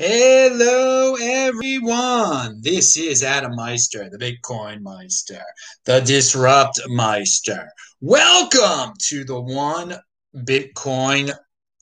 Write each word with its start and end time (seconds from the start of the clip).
Hello, 0.00 1.16
everyone. 1.20 2.60
This 2.60 2.96
is 2.96 3.24
Adam 3.24 3.56
Meister, 3.56 4.08
the 4.08 4.16
Bitcoin 4.16 4.80
Meister, 4.80 5.42
the 5.86 5.98
Disrupt 5.98 6.80
Meister. 6.86 7.68
Welcome 8.00 8.94
to 9.06 9.24
the 9.24 9.40
One 9.40 9.96
Bitcoin 10.36 11.32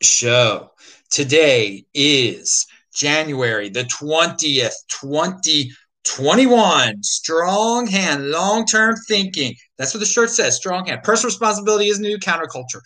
Show. 0.01 0.71
Today 1.11 1.85
is 1.93 2.67
January 2.95 3.69
the 3.69 3.85
20th, 3.85 4.73
2021. 4.89 7.03
Strong 7.03 7.87
hand, 7.89 8.31
long 8.31 8.65
term 8.65 8.97
thinking. 9.07 9.55
That's 9.77 9.93
what 9.93 10.01
the 10.01 10.07
shirt 10.07 10.31
says 10.31 10.57
strong 10.57 10.87
hand. 10.87 11.03
Personal 11.03 11.29
responsibility 11.29 11.89
is 11.89 12.01
new 12.01 12.17
counterculture. 12.17 12.81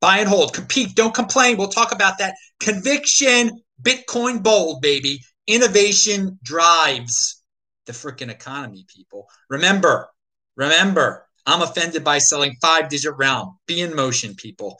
Buy 0.00 0.18
and 0.18 0.28
hold, 0.28 0.54
compete, 0.54 0.94
don't 0.94 1.12
complain. 1.12 1.56
We'll 1.56 1.70
talk 1.70 1.90
about 1.90 2.18
that. 2.18 2.36
Conviction 2.60 3.50
Bitcoin 3.82 4.42
bold, 4.42 4.82
baby. 4.82 5.20
Innovation 5.46 6.38
drives 6.42 7.42
the 7.86 7.92
freaking 7.92 8.30
economy, 8.30 8.84
people. 8.88 9.28
Remember, 9.48 10.08
remember, 10.56 11.26
I'm 11.46 11.62
offended 11.62 12.02
by 12.02 12.18
selling 12.18 12.56
five 12.60 12.88
digit 12.88 13.14
round. 13.16 13.52
Be 13.66 13.80
in 13.80 13.94
motion, 13.94 14.34
people. 14.34 14.78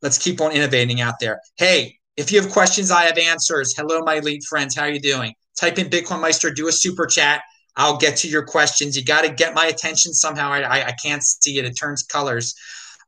Let's 0.00 0.18
keep 0.18 0.40
on 0.40 0.52
innovating 0.52 1.00
out 1.00 1.20
there. 1.20 1.40
Hey, 1.56 1.98
if 2.16 2.32
you 2.32 2.40
have 2.40 2.50
questions, 2.50 2.90
I 2.90 3.04
have 3.04 3.18
answers. 3.18 3.74
Hello, 3.76 4.00
my 4.00 4.14
elite 4.14 4.44
friends. 4.44 4.74
How 4.74 4.84
are 4.84 4.90
you 4.90 5.00
doing? 5.00 5.34
Type 5.58 5.78
in 5.78 5.88
Bitcoin 5.88 6.20
Meister, 6.20 6.50
do 6.50 6.68
a 6.68 6.72
super 6.72 7.06
chat. 7.06 7.42
I'll 7.76 7.96
get 7.96 8.16
to 8.18 8.28
your 8.28 8.44
questions. 8.44 8.96
You 8.96 9.04
got 9.04 9.22
to 9.24 9.32
get 9.32 9.54
my 9.54 9.66
attention 9.66 10.14
somehow. 10.14 10.50
I, 10.50 10.60
I, 10.60 10.86
I, 10.88 10.92
can't 11.02 11.22
see 11.22 11.58
it. 11.58 11.64
It 11.64 11.72
turns 11.72 12.04
colors. 12.04 12.54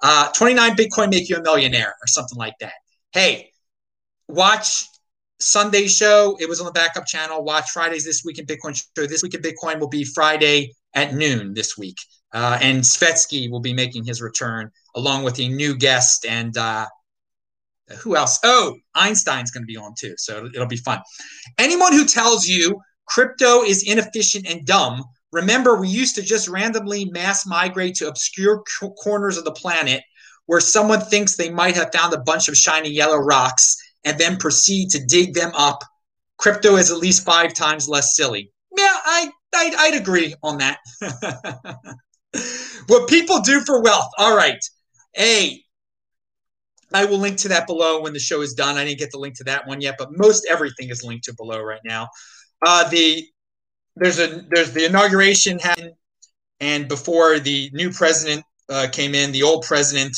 Uh, 0.03 0.31
29 0.33 0.77
Bitcoin 0.77 1.11
make 1.11 1.29
you 1.29 1.37
a 1.37 1.43
millionaire 1.43 1.95
or 2.03 2.07
something 2.07 2.37
like 2.37 2.55
that. 2.61 2.73
Hey, 3.13 3.53
watch 4.29 4.85
Sunday 5.39 5.87
show, 5.87 6.37
it 6.41 6.49
was 6.49 6.61
on 6.61 6.67
the 6.67 6.73
backup 6.73 7.07
channel. 7.07 7.45
Watch 7.45 7.71
Fridays 7.71 8.05
this 8.05 8.23
week 8.25 8.39
in 8.39 8.47
Bitcoin 8.47 8.75
show. 8.75 9.07
This 9.07 9.23
week 9.23 9.35
in 9.35 9.43
Bitcoin 9.43 9.79
will 9.79 9.89
be 9.89 10.05
Friday 10.05 10.73
at 10.95 11.15
noon 11.15 11.53
this 11.53 11.77
week. 11.77 11.97
Uh, 12.33 12.59
and 12.61 12.81
Svetski 12.81 13.51
will 13.51 13.61
be 13.61 13.75
making 13.75 14.05
his 14.05 14.23
return 14.23 14.71
along 14.95 15.25
with 15.25 15.39
a 15.39 15.49
new 15.49 15.77
guest. 15.77 16.25
And 16.27 16.57
uh, 16.57 16.87
who 17.99 18.17
else? 18.17 18.39
Oh, 18.45 18.77
Einstein's 18.95 19.51
going 19.51 19.63
to 19.63 19.67
be 19.67 19.77
on 19.77 19.95
too. 19.99 20.15
So 20.17 20.47
it'll 20.47 20.67
be 20.67 20.77
fun. 20.77 21.01
Anyone 21.59 21.93
who 21.93 22.07
tells 22.07 22.47
you 22.47 22.81
crypto 23.07 23.63
is 23.63 23.83
inefficient 23.83 24.47
and 24.49 24.67
dumb, 24.67 25.05
remember 25.33 25.77
we 25.77 25.89
used 25.89 26.15
to 26.17 26.23
just 26.23 26.49
randomly 26.49 27.05
mass 27.07 27.47
migrate 27.47 27.95
to 27.97 28.09
obscure 28.09 28.65
corners 29.03 29.37
of 29.37 29.45
the 29.45 29.53
planet 29.53 30.03
where 30.47 30.61
someone 30.61 31.01
thinks 31.01 31.37
they 31.37 31.51
might 31.51 31.75
have 31.75 31.93
found 31.93 32.15
a 32.15 32.21
bunch 32.21 32.49
of 32.49 32.57
shiny 32.57 32.89
yellow 32.89 33.19
rocks 33.19 33.77
and 34.07 34.19
then 34.19 34.39
proceed 34.39 34.89
to 34.91 35.05
dig 35.05 35.35
them 35.35 35.51
up. 35.55 35.83
Crypto 36.39 36.77
is 36.77 36.91
at 36.91 36.99
least 36.99 37.25
five 37.25 37.53
times 37.53 37.89
less 37.89 38.17
silly. 38.17 38.53
Yeah, 38.77 38.87
I, 38.89 39.31
I 39.55 39.73
I'd 39.79 40.01
agree 40.01 40.35
on 40.43 40.59
that. 40.59 40.79
what 42.87 43.09
people 43.09 43.41
do 43.41 43.61
for 43.61 43.83
wealth. 43.83 44.11
All 44.17 44.37
right. 44.37 44.63
Hey, 45.15 45.63
I 46.95 47.05
will 47.05 47.19
link 47.19 47.39
to 47.39 47.49
that 47.49 47.67
below 47.67 48.01
when 48.01 48.13
the 48.13 48.21
show 48.21 48.43
is 48.43 48.55
done. 48.55 48.77
I 48.77 48.85
didn't 48.85 49.01
get 49.01 49.11
the 49.11 49.19
link 49.19 49.37
to 49.39 49.45
that 49.45 49.67
one 49.67 49.81
yet, 49.81 49.97
but 49.99 50.17
most 50.17 50.47
everything 50.49 50.91
is 50.91 51.03
linked 51.03 51.25
to 51.25 51.35
below 51.35 51.61
right 51.61 51.81
now. 51.85 52.09
Uh, 52.65 52.89
the 52.89 53.27
there's 53.97 54.19
a 54.21 54.45
there's 54.51 54.73
the 54.73 54.85
inauguration 54.85 55.59
happened, 55.59 55.95
and 56.61 56.87
before 56.87 57.39
the 57.39 57.71
new 57.73 57.91
president 57.91 58.45
uh, 58.69 58.87
came 58.93 59.15
in, 59.15 59.33
the 59.33 59.43
old 59.43 59.65
president 59.65 60.17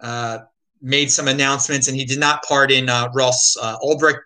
uh, 0.00 0.38
made 0.80 1.10
some 1.10 1.28
announcements, 1.28 1.88
and 1.88 1.96
he 1.96 2.04
did 2.04 2.18
not 2.18 2.42
pardon 2.44 2.88
uh, 2.88 3.08
Ross 3.14 3.56
uh, 3.60 3.78
Ulbricht 3.78 4.20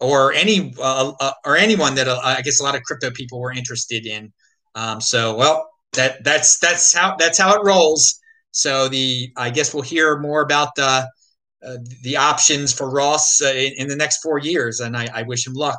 or 0.00 0.32
any 0.32 0.74
uh, 0.78 1.12
uh 1.20 1.32
or 1.44 1.56
anyone 1.56 1.94
that 1.94 2.08
uh, 2.08 2.20
I 2.22 2.42
guess 2.42 2.60
a 2.60 2.62
lot 2.62 2.74
of 2.74 2.82
crypto 2.82 3.10
people 3.10 3.40
were 3.40 3.52
interested 3.52 4.06
in. 4.06 4.32
Um, 4.74 5.00
so, 5.00 5.36
well, 5.36 5.68
that 5.92 6.24
that's 6.24 6.58
that's 6.58 6.94
how 6.94 7.16
that's 7.18 7.38
how 7.38 7.54
it 7.54 7.64
rolls. 7.64 8.20
So 8.50 8.88
the 8.88 9.30
I 9.36 9.50
guess 9.50 9.74
we'll 9.74 9.82
hear 9.82 10.18
more 10.18 10.42
about 10.42 10.74
the 10.76 11.08
the 12.02 12.14
options 12.14 12.74
for 12.74 12.90
Ross 12.90 13.40
in, 13.40 13.72
in, 13.78 13.88
the 13.88 13.96
next 13.96 14.18
four 14.22 14.38
years, 14.38 14.80
and 14.80 14.94
I, 14.94 15.08
I 15.14 15.22
wish 15.22 15.46
him 15.46 15.54
luck. 15.54 15.78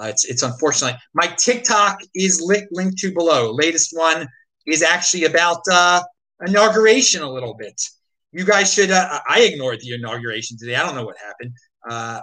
it's 0.00 0.24
it's 0.24 0.42
unfortunately 0.42 0.98
My 1.14 1.28
TikTok 1.28 2.00
is 2.16 2.40
li- 2.40 2.66
linked 2.72 2.98
to 2.98 3.14
below. 3.14 3.52
Latest 3.52 3.90
one 3.92 4.26
is 4.66 4.82
actually 4.82 5.26
about 5.26 5.60
inauguration 6.44 7.22
a 7.22 7.30
little 7.30 7.54
bit 7.54 7.80
you 8.32 8.44
guys 8.44 8.72
should. 8.72 8.90
Uh, 8.90 9.20
I 9.28 9.40
ignored 9.40 9.80
the 9.80 9.94
inauguration 9.94 10.56
today. 10.58 10.76
I 10.76 10.84
don't 10.84 10.94
know 10.94 11.04
what 11.04 11.18
happened. 11.18 11.52
Uh, 11.88 12.20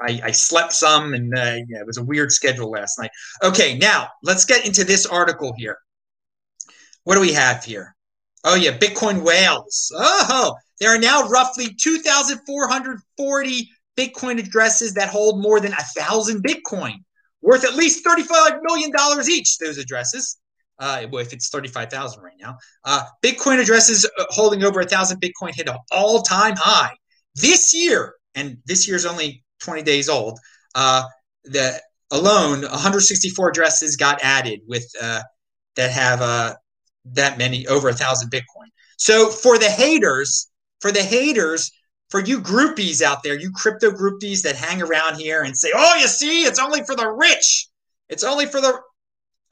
I, 0.00 0.20
I, 0.24 0.30
slept 0.32 0.72
some, 0.72 1.14
and 1.14 1.32
uh, 1.36 1.56
yeah, 1.68 1.80
it 1.80 1.86
was 1.86 1.98
a 1.98 2.04
weird 2.04 2.32
schedule 2.32 2.70
last 2.70 2.98
night. 2.98 3.10
Okay, 3.42 3.78
now 3.78 4.08
let's 4.22 4.44
get 4.44 4.66
into 4.66 4.84
this 4.84 5.06
article 5.06 5.54
here. 5.56 5.78
What 7.04 7.14
do 7.14 7.20
we 7.20 7.32
have 7.32 7.64
here? 7.64 7.94
Oh 8.44 8.56
yeah, 8.56 8.76
Bitcoin 8.76 9.22
whales. 9.22 9.92
Oh, 9.96 10.54
there 10.80 10.94
are 10.94 10.98
now 10.98 11.28
roughly 11.28 11.74
2,440 11.74 13.70
Bitcoin 13.96 14.38
addresses 14.38 14.94
that 14.94 15.08
hold 15.08 15.40
more 15.40 15.60
than 15.60 15.72
a 15.72 15.82
thousand 15.96 16.42
Bitcoin, 16.42 16.96
worth 17.42 17.64
at 17.64 17.76
least 17.76 18.04
35 18.04 18.60
million 18.62 18.90
dollars 18.90 19.30
each. 19.30 19.58
Those 19.58 19.78
addresses 19.78 20.38
uh, 20.78 21.06
if 21.12 21.32
it's 21.32 21.48
35,000 21.48 22.22
right 22.22 22.32
now. 22.40 22.56
Uh, 22.84 23.04
Bitcoin 23.22 23.60
addresses 23.60 24.08
uh, 24.18 24.24
holding 24.30 24.64
over 24.64 24.80
a 24.80 24.86
thousand 24.86 25.20
Bitcoin 25.20 25.54
hit 25.54 25.68
an 25.68 25.76
all 25.92 26.22
time 26.22 26.54
high 26.56 26.92
this 27.34 27.74
year, 27.74 28.14
and 28.34 28.58
this 28.66 28.86
year's 28.88 29.06
only 29.06 29.44
20 29.60 29.82
days 29.82 30.08
old. 30.08 30.38
Uh, 30.74 31.04
the 31.44 31.80
alone 32.10 32.62
164 32.62 33.50
addresses 33.50 33.96
got 33.96 34.22
added 34.22 34.60
with 34.66 34.86
uh, 35.02 35.22
that 35.76 35.90
have 35.90 36.20
uh, 36.20 36.54
that 37.04 37.38
many 37.38 37.66
over 37.66 37.88
a 37.88 37.94
thousand 37.94 38.30
Bitcoin. 38.30 38.68
So 38.96 39.30
for 39.30 39.58
the 39.58 39.70
haters, 39.70 40.50
for 40.80 40.92
the 40.92 41.02
haters, 41.02 41.70
for 42.10 42.20
you 42.20 42.40
groupies 42.40 43.02
out 43.02 43.22
there, 43.22 43.38
you 43.38 43.50
crypto 43.52 43.90
groupies 43.90 44.42
that 44.42 44.54
hang 44.54 44.82
around 44.82 45.16
here 45.16 45.42
and 45.42 45.56
say, 45.56 45.70
"Oh, 45.74 45.96
you 45.96 46.06
see, 46.06 46.44
it's 46.44 46.58
only 46.58 46.82
for 46.84 46.94
the 46.94 47.08
rich. 47.08 47.68
It's 48.08 48.24
only 48.24 48.46
for 48.46 48.60
the 48.60 48.80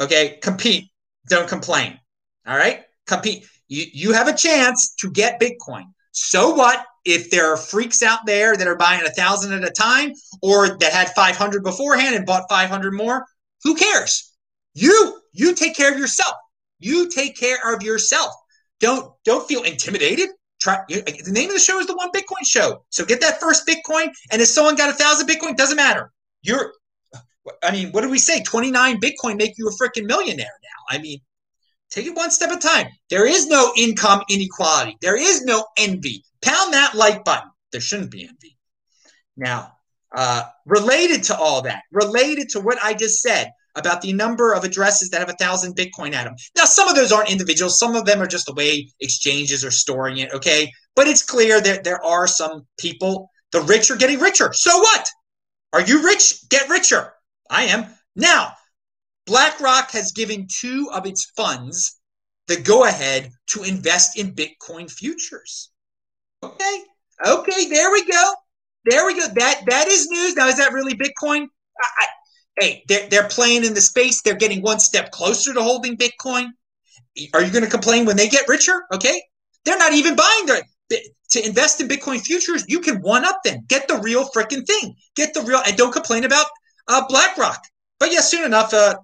okay." 0.01 0.39
Compete 0.43 0.92
don't 1.29 1.49
complain. 1.49 1.99
All 2.47 2.57
right? 2.57 2.83
Compete. 3.07 3.47
You, 3.69 3.85
you 3.93 4.13
have 4.13 4.29
a 4.29 4.35
chance 4.35 4.95
to 5.01 5.11
get 5.11 5.41
Bitcoin. 5.41 5.85
So 6.13 6.55
what 6.55 6.85
if 7.05 7.31
there 7.31 7.53
are 7.53 7.57
freaks 7.57 8.03
out 8.03 8.21
there 8.27 8.57
that 8.57 8.67
are 8.67 8.77
buying 8.77 9.05
a 9.05 9.11
thousand 9.11 9.53
at 9.53 9.65
a 9.65 9.71
time 9.71 10.13
or 10.43 10.77
that 10.79 10.93
had 10.93 11.11
500 11.11 11.65
beforehand 11.65 12.15
and 12.15 12.27
bought 12.27 12.49
500 12.49 12.93
more? 12.93 13.25
Who 13.65 13.75
cares? 13.75 14.33
You, 14.75 15.21
you 15.33 15.55
take 15.55 15.77
care 15.77 15.93
of 15.93 15.99
yourself. 15.99 16.35
You 16.79 17.09
take 17.09 17.37
care 17.37 17.59
of 17.75 17.83
yourself. 17.83 18.35
Don't, 18.81 19.13
don't 19.25 19.47
feel 19.47 19.63
intimidated. 19.63 20.31
Try 20.61 20.79
the 20.89 21.33
name 21.33 21.49
of 21.49 21.55
the 21.55 21.61
show 21.61 21.81
is 21.81 21.89
the 21.89 21.97
one 21.97 22.13
Bitcoin 22.13 22.45
show. 22.45 22.85
So 22.91 23.05
get 23.05 23.21
that 23.21 23.41
first 23.41 23.67
Bitcoin. 23.67 24.13
And 24.31 24.41
if 24.41 24.49
someone 24.49 24.77
got 24.77 24.91
a 24.91 24.93
thousand 24.93 25.29
Bitcoin, 25.29 25.57
doesn't 25.57 25.77
matter. 25.77 26.13
You're 26.43 26.73
I 27.63 27.73
mean, 27.73 27.91
what 27.91 28.03
do 28.03 28.09
we 28.09 28.19
say? 28.19 28.43
29 28.43 29.01
Bitcoin 29.01 29.37
make 29.37 29.55
you 29.59 29.69
a 29.69 29.73
freaking 29.73 30.07
millionaire 30.07 30.47
now. 30.63 30.97
I 30.97 30.99
mean, 30.99 31.21
take 31.91 32.07
it 32.07 32.17
one 32.17 32.31
step 32.31 32.51
at 32.51 32.65
a 32.65 32.69
time. 32.69 32.87
There 33.11 33.27
is 33.27 33.47
no 33.47 33.73
income 33.77 34.23
inequality. 34.29 34.97
There 35.01 35.17
is 35.17 35.43
no 35.45 35.67
envy. 35.77 36.25
Pound 36.43 36.75
that 36.75 36.95
like 36.95 37.25
button. 37.25 37.51
There 37.73 37.81
shouldn't 37.81 38.11
be 38.11 38.23
envy. 38.23 38.59
Now, 39.37 39.73
uh, 40.15 40.45
related 40.67 41.25
to 41.25 41.37
all 41.37 41.63
that, 41.63 41.83
related 41.91 42.51
to 42.51 42.61
what 42.61 42.79
I 42.83 42.95
just 42.95 43.23
said 43.23 43.51
about 43.75 44.03
the 44.03 44.13
number 44.13 44.53
of 44.53 44.65
addresses 44.65 45.09
that 45.11 45.21
have 45.21 45.31
a 45.31 45.37
thousand 45.45 45.75
Bitcoin 45.75 46.13
at 46.13 46.25
them. 46.25 46.35
Now, 46.57 46.65
some 46.65 46.89
of 46.89 46.95
those 46.95 47.11
aren't 47.11 47.31
individuals. 47.31 47.79
Some 47.79 47.97
of 47.97 48.05
them 48.05 48.21
are 48.21 48.27
just 48.27 48.47
the 48.47 48.53
way 48.53 48.89
exchanges 49.01 49.65
are 49.65 49.71
storing 49.71 50.19
it. 50.19 50.33
Okay. 50.33 50.71
But 50.95 51.09
it's 51.09 51.23
clear 51.23 51.61
that 51.61 51.85
there 51.85 52.05
are 52.05 52.27
some 52.27 52.67
people, 52.79 53.31
the 53.53 53.63
rich 53.63 53.91
are 53.91 53.97
getting 53.97 54.21
richer. 54.21 54.53
So 54.53 54.79
what? 54.79 55.09
Are 55.73 55.81
you 55.81 56.05
rich? 56.05 56.47
Get 56.51 56.69
richer. 56.69 57.15
I 57.53 57.65
am. 57.65 57.87
Now, 58.17 58.55
BlackRock 59.27 59.91
has 59.93 60.13
given 60.13 60.49
two 60.51 60.91
of 60.93 61.07
its 61.07 61.27
funds 61.37 62.01
the 62.49 62.57
go 62.57 62.85
ahead 62.85 63.31
to 63.49 63.63
invest 63.63 64.19
in 64.19 64.35
Bitcoin 64.35 64.91
futures. 64.91 65.71
Okay. 66.43 66.83
Okay, 67.25 67.69
there 67.69 67.93
we 67.93 68.05
go. 68.05 68.35
There 68.85 69.07
we 69.07 69.15
go. 69.15 69.29
That 69.35 69.63
that 69.69 69.87
is 69.87 70.09
news. 70.09 70.35
Now, 70.35 70.49
is 70.49 70.57
that 70.57 70.73
really 70.73 70.95
Bitcoin? 70.95 71.47
I, 71.81 71.89
I, 71.99 72.07
hey, 72.59 72.85
they're, 72.89 73.09
they're 73.09 73.29
playing 73.29 73.65
in 73.65 73.75
the 73.75 73.81
space. 73.81 74.23
They're 74.23 74.35
getting 74.35 74.61
one 74.61 74.81
step 74.81 75.13
closer 75.13 75.55
to 75.55 75.63
holding 75.63 75.97
Bitcoin. 75.97 76.49
Are 77.35 77.43
you 77.43 77.53
going 77.53 77.65
to 77.65 77.71
complain 77.71 78.07
when 78.07 78.17
they 78.17 78.29
get 78.29 78.49
richer? 78.49 78.83
Okay. 78.93 79.23
They're 79.65 79.79
not 79.79 79.93
even 79.93 80.17
buying 80.17 80.47
their 80.47 80.63
to 81.31 81.47
invest 81.47 81.81
in 81.81 81.89
Bitcoin 81.89 82.21
futures. 82.21 82.65
You 82.69 82.81
can 82.81 82.97
one 82.97 83.25
up 83.25 83.43
them. 83.45 83.61
Get 83.69 83.89
the 83.89 83.99
real 83.99 84.29
freaking 84.31 84.67
thing. 84.67 84.95
Get 85.17 85.33
the 85.33 85.43
real 85.43 85.63
and 85.65 85.77
don't 85.77 85.93
complain 85.93 86.25
about 86.25 86.47
uh, 86.89 87.07
BlackRock. 87.09 87.63
But 87.99 88.13
yeah, 88.13 88.21
soon 88.21 88.45
enough, 88.45 88.75
uh, 88.75 88.97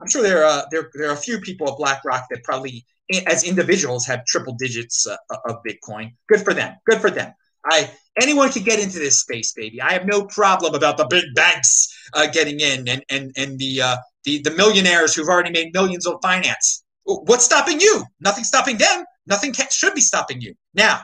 I'm 0.00 0.08
sure 0.08 0.22
there 0.22 0.44
are 0.44 0.66
there 0.70 0.90
there 0.94 1.08
are 1.08 1.14
a 1.14 1.16
few 1.16 1.40
people 1.40 1.68
at 1.70 1.78
BlackRock 1.78 2.26
that 2.30 2.44
probably, 2.44 2.84
as 3.26 3.44
individuals, 3.44 4.06
have 4.06 4.24
triple 4.26 4.54
digits 4.54 5.06
uh, 5.06 5.16
of 5.46 5.56
Bitcoin. 5.66 6.14
Good 6.28 6.42
for 6.42 6.54
them. 6.54 6.76
Good 6.86 7.00
for 7.00 7.10
them. 7.10 7.32
I 7.64 7.90
anyone 8.20 8.50
could 8.50 8.64
get 8.64 8.80
into 8.80 8.98
this 8.98 9.20
space, 9.20 9.52
baby. 9.52 9.80
I 9.80 9.92
have 9.92 10.06
no 10.06 10.26
problem 10.26 10.74
about 10.74 10.98
the 10.98 11.06
big 11.06 11.24
banks 11.34 11.88
uh, 12.12 12.26
getting 12.26 12.60
in, 12.60 12.88
and 12.88 13.04
and 13.08 13.32
and 13.36 13.58
the 13.58 13.80
uh, 13.80 13.96
the 14.24 14.42
the 14.42 14.50
millionaires 14.52 15.14
who've 15.14 15.28
already 15.28 15.50
made 15.50 15.72
millions 15.72 16.06
on 16.06 16.18
finance. 16.20 16.84
What's 17.04 17.44
stopping 17.44 17.80
you? 17.80 18.04
Nothing 18.20 18.44
stopping 18.44 18.78
them. 18.78 19.04
Nothing 19.26 19.52
can, 19.52 19.66
should 19.70 19.94
be 19.94 20.00
stopping 20.00 20.40
you. 20.40 20.54
Now, 20.74 21.02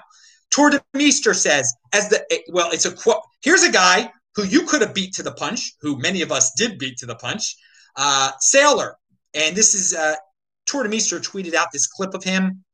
Tour 0.50 0.70
de 0.70 0.82
Meester 0.94 1.34
says, 1.34 1.72
as 1.92 2.08
the 2.08 2.24
well, 2.52 2.70
it's 2.70 2.84
a 2.84 2.92
quote. 2.92 3.22
Here's 3.42 3.62
a 3.62 3.72
guy 3.72 4.10
who 4.34 4.44
you 4.44 4.62
could 4.66 4.80
have 4.80 4.94
beat 4.94 5.14
to 5.14 5.22
the 5.22 5.32
punch, 5.32 5.72
who 5.80 5.98
many 5.98 6.22
of 6.22 6.32
us 6.32 6.52
did 6.56 6.78
beat 6.78 6.98
to 6.98 7.06
the 7.06 7.16
punch. 7.16 7.56
Uh, 7.96 8.30
Saylor, 8.40 8.92
and 9.34 9.56
this 9.56 9.74
is 9.74 9.94
uh, 9.94 10.14
Meester 10.88 11.18
tweeted 11.18 11.54
out 11.54 11.68
this 11.72 11.86
clip 11.86 12.14
of 12.14 12.22
him. 12.22 12.64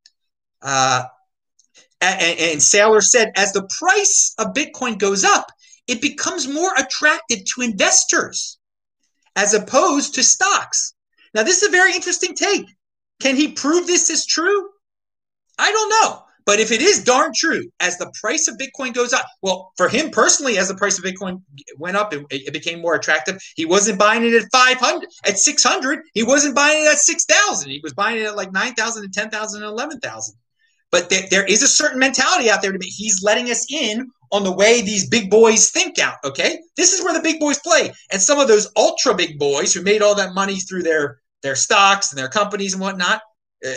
Uh, 0.62 1.04
and, 2.00 2.38
and 2.38 2.60
Saylor 2.60 3.02
said, 3.02 3.32
as 3.36 3.52
the 3.52 3.68
price 3.78 4.34
of 4.38 4.52
Bitcoin 4.52 4.98
goes 4.98 5.24
up, 5.24 5.50
it 5.86 6.02
becomes 6.02 6.46
more 6.48 6.72
attractive 6.76 7.38
to 7.44 7.62
investors 7.62 8.58
as 9.34 9.54
opposed 9.54 10.14
to 10.14 10.22
stocks. 10.22 10.94
Now, 11.34 11.42
this 11.42 11.62
is 11.62 11.68
a 11.68 11.72
very 11.72 11.94
interesting 11.94 12.34
take. 12.34 12.66
Can 13.20 13.36
he 13.36 13.52
prove 13.52 13.86
this 13.86 14.10
is 14.10 14.26
true? 14.26 14.68
I 15.58 15.70
don't 15.72 15.90
know. 15.90 16.22
But 16.46 16.60
if 16.60 16.70
it 16.70 16.80
is 16.80 17.02
darn 17.02 17.32
true, 17.34 17.64
as 17.80 17.98
the 17.98 18.10
price 18.20 18.46
of 18.46 18.56
Bitcoin 18.56 18.94
goes 18.94 19.12
up, 19.12 19.26
well, 19.42 19.72
for 19.76 19.88
him 19.88 20.10
personally, 20.10 20.58
as 20.58 20.68
the 20.68 20.76
price 20.76 20.96
of 20.96 21.04
Bitcoin 21.04 21.42
went 21.76 21.96
up, 21.96 22.14
it, 22.14 22.24
it 22.30 22.52
became 22.52 22.80
more 22.80 22.94
attractive. 22.94 23.42
He 23.56 23.64
wasn't 23.64 23.98
buying 23.98 24.24
it 24.24 24.32
at 24.32 24.48
500, 24.52 25.08
at 25.26 25.38
600. 25.38 25.98
He 26.14 26.22
wasn't 26.22 26.54
buying 26.54 26.84
it 26.84 26.88
at 26.88 26.98
6,000. 26.98 27.68
He 27.68 27.80
was 27.82 27.94
buying 27.94 28.20
it 28.20 28.26
at 28.26 28.36
like 28.36 28.52
9,000 28.52 29.04
and 29.04 29.12
10,000 29.12 29.62
and 29.62 29.68
11,000. 29.68 30.34
But 30.92 31.10
there, 31.10 31.44
is 31.44 31.64
a 31.64 31.68
certain 31.68 31.98
mentality 31.98 32.48
out 32.48 32.62
there 32.62 32.70
to 32.70 32.78
be, 32.78 32.86
he's 32.86 33.24
letting 33.24 33.50
us 33.50 33.66
in 33.68 34.08
on 34.30 34.44
the 34.44 34.52
way 34.52 34.82
these 34.82 35.08
big 35.08 35.28
boys 35.28 35.70
think 35.70 35.98
out. 35.98 36.14
Okay. 36.24 36.60
This 36.76 36.92
is 36.92 37.02
where 37.02 37.12
the 37.12 37.20
big 37.20 37.40
boys 37.40 37.58
play. 37.58 37.92
And 38.12 38.22
some 38.22 38.38
of 38.38 38.46
those 38.46 38.70
ultra 38.76 39.14
big 39.14 39.36
boys 39.36 39.74
who 39.74 39.82
made 39.82 40.00
all 40.00 40.14
that 40.14 40.32
money 40.32 40.60
through 40.60 40.84
their, 40.84 41.18
their 41.42 41.56
stocks 41.56 42.12
and 42.12 42.18
their 42.18 42.28
companies 42.28 42.72
and 42.72 42.80
whatnot, 42.80 43.20
uh, 43.66 43.72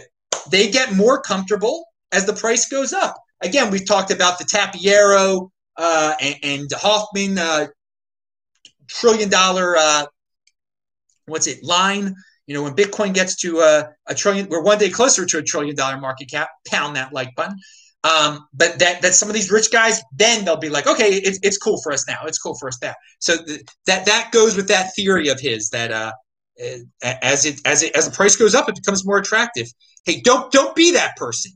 they 0.52 0.70
get 0.70 0.94
more 0.94 1.20
comfortable 1.20 1.86
as 2.12 2.26
the 2.26 2.34
price 2.34 2.68
goes 2.68 2.94
up. 2.94 3.16
Again, 3.42 3.72
we've 3.72 3.86
talked 3.86 4.12
about 4.12 4.38
the 4.38 4.46
Tapiero 4.46 5.50
uh, 5.78 6.14
and, 6.20 6.36
and, 6.44 6.70
Hoffman 6.74 7.38
uh, 7.38 7.68
trillion 8.88 9.30
dollar, 9.30 9.78
uh, 9.78 10.06
what's 11.26 11.48
it, 11.48 11.64
line. 11.64 12.14
You 12.48 12.56
know, 12.56 12.64
when 12.64 12.76
Bitcoin 12.76 13.14
gets 13.14 13.36
to 13.38 13.60
a, 13.60 13.90
a 14.08 14.16
trillion, 14.16 14.50
we're 14.50 14.64
one 14.64 14.80
day 14.80 14.90
closer 14.90 15.26
to 15.26 15.38
a 15.38 15.44
trillion 15.44 15.76
dollar 15.76 15.98
market 15.98 16.30
cap. 16.30 16.50
Pound 16.68 16.96
that 16.96 17.14
like 17.14 17.34
button. 17.36 17.56
Um, 18.04 18.48
but 18.54 18.80
that 18.80 19.02
that 19.02 19.14
some 19.14 19.30
of 19.30 19.36
these 19.36 19.52
rich 19.52 19.72
guys, 19.72 20.02
then 20.16 20.46
they'll 20.46 20.58
be 20.58 20.70
like, 20.70 20.88
okay, 20.88 21.10
it's, 21.10 21.38
it's 21.44 21.58
cool 21.58 21.82
for 21.82 21.92
us 21.92 22.08
now. 22.08 22.20
It's 22.26 22.40
cool 22.40 22.56
for 22.58 22.70
us 22.70 22.80
now. 22.82 22.94
So 23.20 23.44
th- 23.46 23.62
that 23.86 24.06
that 24.06 24.32
goes 24.32 24.56
with 24.56 24.68
that 24.70 24.96
theory 24.96 25.28
of 25.28 25.40
his 25.40 25.70
that 25.70 25.92
uh, 25.92 26.14
as 27.02 27.46
it 27.46 27.60
as 27.66 27.84
it 27.84 27.96
as 27.96 28.10
the 28.10 28.16
price 28.16 28.36
goes 28.36 28.56
up, 28.56 28.70
it 28.70 28.76
becomes 28.76 29.06
more 29.06 29.18
attractive. 29.18 29.68
Hey, 30.06 30.22
don't 30.22 30.52
don't 30.52 30.76
be 30.76 30.94
that 30.94 31.16
person. 31.18 31.52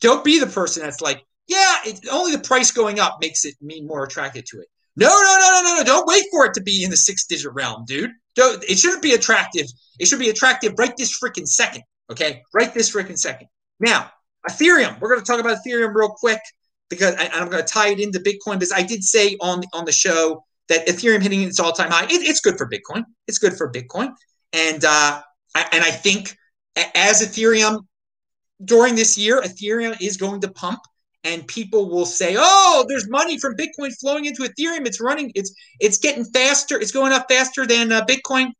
Don't 0.00 0.24
be 0.24 0.38
the 0.38 0.46
person 0.46 0.82
that's 0.82 1.00
like, 1.00 1.22
yeah, 1.46 1.76
it, 1.84 2.00
only 2.10 2.32
the 2.32 2.42
price 2.42 2.70
going 2.70 3.00
up 3.00 3.18
makes 3.20 3.44
it 3.44 3.54
mean 3.60 3.86
more 3.86 4.04
attracted 4.04 4.46
to 4.46 4.60
it. 4.60 4.66
No, 4.96 5.08
no, 5.08 5.36
no, 5.38 5.50
no, 5.50 5.62
no, 5.62 5.78
no. 5.78 5.84
Don't 5.84 6.06
wait 6.06 6.24
for 6.30 6.46
it 6.46 6.54
to 6.54 6.62
be 6.62 6.84
in 6.84 6.90
the 6.90 6.96
six 6.96 7.26
digit 7.26 7.52
realm, 7.52 7.84
dude. 7.86 8.10
Don't, 8.34 8.62
it 8.64 8.78
shouldn't 8.78 9.02
be 9.02 9.14
attractive. 9.14 9.66
It 9.98 10.06
should 10.06 10.18
be 10.18 10.30
attractive 10.30 10.74
right 10.78 10.96
this 10.96 11.18
freaking 11.18 11.46
second. 11.46 11.82
Okay, 12.10 12.42
right 12.52 12.72
this 12.74 12.94
freaking 12.94 13.18
second. 13.18 13.48
Now, 13.78 14.10
Ethereum. 14.48 15.00
We're 15.00 15.08
going 15.08 15.20
to 15.20 15.26
talk 15.26 15.40
about 15.40 15.58
Ethereum 15.64 15.94
real 15.94 16.10
quick 16.10 16.40
because 16.88 17.14
I, 17.16 17.26
am 17.26 17.48
going 17.48 17.64
to 17.64 17.72
tie 17.72 17.88
it 17.88 18.00
into 18.00 18.18
Bitcoin 18.18 18.54
because 18.54 18.72
I 18.72 18.82
did 18.82 19.04
say 19.04 19.36
on 19.40 19.62
on 19.72 19.84
the 19.84 19.92
show 19.92 20.44
that 20.68 20.86
Ethereum 20.86 21.22
hitting 21.22 21.42
its 21.42 21.60
all 21.60 21.72
time 21.72 21.90
high. 21.90 22.04
It, 22.04 22.28
it's 22.28 22.40
good 22.40 22.56
for 22.56 22.68
Bitcoin. 22.68 23.04
It's 23.26 23.38
good 23.38 23.54
for 23.54 23.70
Bitcoin, 23.70 24.14
and 24.52 24.84
uh, 24.84 25.22
I, 25.54 25.66
and 25.72 25.84
I 25.84 25.90
think 25.90 26.36
as 26.94 27.22
Ethereum 27.22 27.84
during 28.64 28.94
this 28.94 29.16
year, 29.16 29.40
Ethereum 29.40 29.96
is 30.00 30.16
going 30.16 30.40
to 30.42 30.50
pump, 30.50 30.80
and 31.24 31.46
people 31.46 31.88
will 31.88 32.06
say, 32.06 32.36
"Oh, 32.38 32.84
there's 32.88 33.08
money 33.08 33.38
from 33.38 33.56
Bitcoin 33.56 33.92
flowing 33.98 34.26
into 34.26 34.42
Ethereum. 34.42 34.86
It's 34.86 35.00
running. 35.00 35.32
It's 35.34 35.52
it's 35.80 35.98
getting 35.98 36.24
faster. 36.24 36.78
It's 36.78 36.92
going 36.92 37.12
up 37.12 37.26
faster 37.28 37.66
than 37.66 37.92
uh, 37.92 38.04
Bitcoin." 38.04 38.52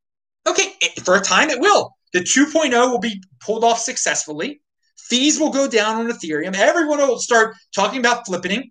Okay, 0.47 0.73
for 1.05 1.17
a 1.17 1.21
time 1.21 1.51
it 1.51 1.61
will. 1.61 1.95
The 2.13 2.21
2.0 2.21 2.73
will 2.91 2.99
be 2.99 3.23
pulled 3.41 3.63
off 3.63 3.79
successfully. 3.79 4.61
Fees 4.97 5.39
will 5.39 5.51
go 5.51 5.69
down 5.69 5.97
on 5.97 6.11
Ethereum. 6.11 6.57
Everyone 6.57 6.99
will 6.99 7.19
start 7.19 7.55
talking 7.75 8.01
about 8.01 8.27
flipping. 8.27 8.71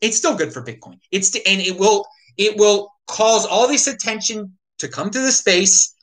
It's 0.00 0.16
still 0.16 0.36
good 0.36 0.52
for 0.52 0.62
Bitcoin. 0.62 0.98
It's 1.10 1.34
and 1.34 1.60
it 1.60 1.78
will 1.78 2.06
it 2.36 2.56
will 2.56 2.90
cause 3.06 3.46
all 3.46 3.66
this 3.66 3.86
attention 3.88 4.56
to 4.78 4.88
come 4.88 5.10
to 5.10 5.18
the 5.18 5.32
space, 5.32 5.94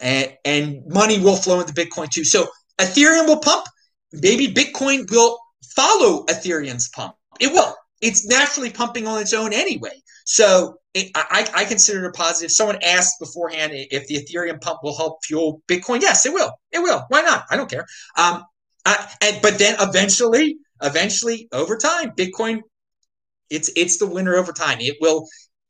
and 0.00 0.32
and 0.44 0.82
money 0.86 1.18
will 1.18 1.36
flow 1.36 1.60
into 1.60 1.72
Bitcoin 1.72 2.08
too. 2.08 2.24
So 2.24 2.46
Ethereum 2.78 3.26
will 3.26 3.40
pump 3.40 3.66
maybe 4.12 4.48
Bitcoin 4.48 5.10
will 5.10 5.38
follow 5.74 6.24
Ethereum's 6.26 6.88
pump. 6.88 7.14
It 7.40 7.52
will. 7.52 7.74
It's 8.00 8.26
naturally 8.26 8.70
pumping 8.70 9.06
on 9.06 9.20
its 9.20 9.32
own 9.32 9.52
anyway. 9.52 10.02
So 10.24 10.76
it, 10.94 11.10
I, 11.14 11.48
I 11.54 11.64
consider 11.64 12.04
it 12.04 12.08
a 12.08 12.12
positive. 12.12 12.50
Someone 12.50 12.78
asked 12.82 13.18
beforehand 13.20 13.72
if 13.74 14.06
the 14.08 14.16
Ethereum 14.16 14.60
pump 14.60 14.80
will 14.82 14.96
help 14.96 15.24
fuel 15.24 15.62
Bitcoin. 15.68 16.02
Yes, 16.02 16.26
it 16.26 16.32
will. 16.32 16.52
It 16.70 16.80
will. 16.80 17.04
Why 17.08 17.22
not? 17.22 17.44
I 17.50 17.56
don't 17.56 17.70
care. 17.70 17.86
Um, 18.18 18.44
and, 18.84 19.38
but 19.40 19.58
then 19.58 19.76
eventually, 19.80 20.56
eventually, 20.82 21.48
over 21.52 21.76
time, 21.76 22.10
Bitcoin, 22.10 22.60
it's 23.48 23.70
it's 23.76 23.98
the 23.98 24.06
winner 24.06 24.34
over 24.34 24.52
time. 24.52 24.78
It 24.80 24.96
will. 25.00 25.28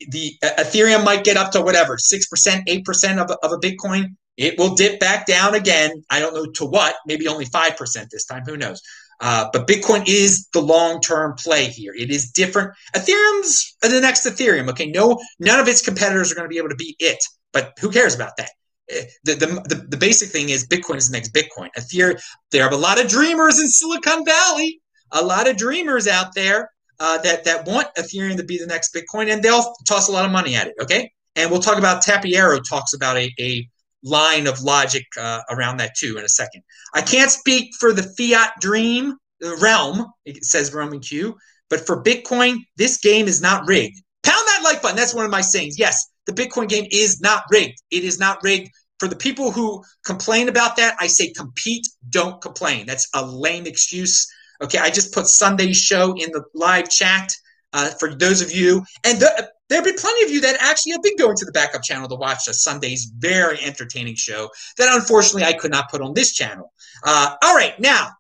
The 0.09 0.33
uh, 0.43 0.50
Ethereum 0.59 1.05
might 1.05 1.25
get 1.25 1.37
up 1.37 1.53
to 1.53 1.61
whatever 1.61 1.99
six 1.99 2.27
percent, 2.27 2.65
eight 2.67 2.85
percent 2.85 3.21
of 3.21 3.31
a 3.31 3.59
Bitcoin. 3.59 4.17
It 4.37 4.58
will 4.58 4.75
dip 4.75 4.99
back 4.99 5.26
down 5.26 5.55
again. 5.55 6.05
I 6.11 6.20
don't 6.20 6.34
know 6.34 6.46
to 6.46 6.64
what, 6.64 6.96
maybe 7.06 7.29
only 7.29 7.44
5% 7.44 8.08
this 8.11 8.25
time. 8.25 8.43
Who 8.46 8.56
knows? 8.56 8.81
Uh, 9.20 9.49
but 9.52 9.69
Bitcoin 9.69 10.05
is 10.08 10.49
the 10.52 10.61
long-term 10.61 11.34
play 11.38 11.67
here. 11.67 11.94
It 11.96 12.11
is 12.11 12.31
different. 12.31 12.73
Ethereum's 12.96 13.76
the 13.81 14.00
next 14.00 14.26
Ethereum. 14.26 14.69
Okay, 14.70 14.87
no, 14.87 15.20
none 15.38 15.61
of 15.61 15.69
its 15.69 15.82
competitors 15.82 16.32
are 16.32 16.34
going 16.34 16.46
to 16.46 16.52
be 16.52 16.58
able 16.58 16.70
to 16.70 16.76
beat 16.76 16.96
it. 16.99 17.23
But 17.52 17.73
who 17.81 17.90
cares 17.90 18.14
about 18.14 18.37
that? 18.38 18.50
Eh, 18.90 19.05
the, 19.25 19.34
the, 19.34 19.46
the, 19.46 19.87
the 19.90 19.96
basic 19.96 20.31
thing 20.31 20.49
is 20.49 20.67
Bitcoin 20.67 20.96
is 20.96 21.08
the 21.08 21.17
next 21.17 21.32
Bitcoin. 21.32 21.69
Ethereum, 21.78 22.20
there 22.50 22.64
are 22.64 22.73
a 22.73 22.76
lot 22.76 23.00
of 23.00 23.08
dreamers 23.08 23.61
in 23.61 23.69
Silicon 23.69 24.25
Valley, 24.25 24.81
a 25.12 25.23
lot 25.23 25.49
of 25.49 25.56
dreamers 25.56 26.08
out 26.08 26.35
there 26.35 26.70
uh, 26.99 27.19
that 27.19 27.44
that 27.44 27.67
want 27.67 27.88
Ethereum 27.96 28.37
to 28.37 28.44
be 28.44 28.58
the 28.58 28.66
next 28.66 28.95
Bitcoin, 28.95 29.33
and 29.33 29.42
they'll 29.42 29.75
toss 29.87 30.09
a 30.09 30.12
lot 30.12 30.25
of 30.25 30.33
money 30.33 30.54
at 30.54 30.66
it. 30.66 30.75
Okay, 30.80 31.12
and 31.37 31.50
we'll 31.50 31.61
talk 31.61 31.78
about 31.78 32.02
Tapiero 32.02 32.61
talks 32.68 32.92
about 32.95 33.16
a, 33.16 33.33
a 33.38 33.68
line 34.02 34.47
of 34.47 34.62
logic 34.62 35.04
uh, 35.18 35.40
around 35.50 35.78
that 35.78 35.94
too 35.97 36.16
in 36.18 36.25
a 36.25 36.28
second. 36.28 36.62
I 36.94 37.02
can't 37.02 37.30
speak 37.30 37.71
for 37.78 37.92
the 37.92 38.02
fiat 38.16 38.52
dream 38.61 39.16
realm, 39.61 40.06
it 40.25 40.44
says 40.44 40.73
Roman 40.73 41.00
Q, 41.00 41.37
but 41.68 41.87
for 41.87 42.02
Bitcoin, 42.02 42.59
this 42.76 42.99
game 42.99 43.26
is 43.26 43.40
not 43.40 43.66
rigged. 43.66 44.00
Pound 44.23 44.47
that 44.47 44.61
like 44.62 44.82
button. 44.82 44.97
That's 44.97 45.14
one 45.14 45.25
of 45.25 45.30
my 45.30 45.40
sayings. 45.40 45.78
Yes, 45.78 46.06
the 46.26 46.32
Bitcoin 46.32 46.68
game 46.68 46.87
is 46.92 47.21
not 47.21 47.44
rigged. 47.50 47.82
It 47.90 48.04
is 48.04 48.18
not 48.18 48.42
rigged. 48.42 48.71
For 48.99 49.09
the 49.09 49.16
people 49.16 49.50
who 49.50 49.82
complain 50.04 50.49
about 50.49 50.76
that, 50.76 50.94
I 51.00 51.09
say 51.09 51.32
compete, 51.32 51.88
don't 52.11 52.40
complain. 52.40 52.87
That's 52.87 53.09
a 53.14 53.26
lame 53.26 53.66
excuse. 53.66 54.28
Okay, 54.62 54.78
I 54.78 54.90
just 54.90 55.12
put 55.12 55.26
Sunday's 55.26 55.76
show 55.76 56.14
in 56.16 56.30
the 56.30 56.44
live 56.54 56.88
chat 56.88 57.32
uh, 57.73 57.90
for 57.99 58.14
those 58.14 58.40
of 58.42 58.52
you. 58.52 58.85
And 59.04 59.18
the, 59.18 59.50
there 59.73 59.79
have 59.79 59.87
been 59.87 59.97
plenty 59.97 60.25
of 60.25 60.31
you 60.31 60.43
that 60.43 60.57
actually 60.61 60.93
have 60.93 61.02
been 61.02 61.17
going 61.17 61.35
to 61.35 61.47
the 61.47 61.52
backup 61.52 61.83
channel 61.83 62.07
to 62.07 62.14
watch 62.14 62.47
a 62.47 62.52
Sunday's 62.52 63.11
very 63.17 63.59
entertaining 63.62 64.14
show 64.14 64.50
that 64.76 64.95
unfortunately 64.95 65.45
I 65.45 65.55
could 65.55 65.71
not 65.71 65.91
put 65.91 66.02
on 66.02 66.12
this 66.12 66.35
channel. 66.35 66.71
Uh, 67.02 67.37
all 67.43 67.55
right, 67.55 67.81
now, 67.81 68.11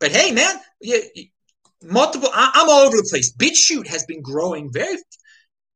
but 0.00 0.10
hey, 0.10 0.32
man, 0.32 0.56
you, 0.80 1.00
you, 1.14 1.26
multiple, 1.84 2.28
I, 2.34 2.50
I'm 2.54 2.68
all 2.68 2.80
over 2.80 2.96
the 2.96 3.06
place. 3.08 3.32
BitChute 3.32 3.86
has 3.86 4.04
been 4.06 4.20
growing 4.20 4.72
very 4.72 4.96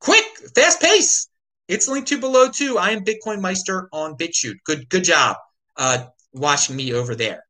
quick, 0.00 0.24
fast 0.56 0.80
pace. 0.80 1.28
It's 1.68 1.86
linked 1.86 2.08
to 2.08 2.18
below 2.18 2.50
too. 2.50 2.78
I 2.78 2.90
am 2.90 3.04
Bitcoin 3.04 3.40
Meister 3.40 3.88
on 3.92 4.16
BitChute. 4.16 4.56
Good, 4.64 4.88
good 4.88 5.04
job 5.04 5.36
uh, 5.76 6.06
watching 6.32 6.74
me 6.74 6.92
over 6.92 7.14
there. 7.14 7.44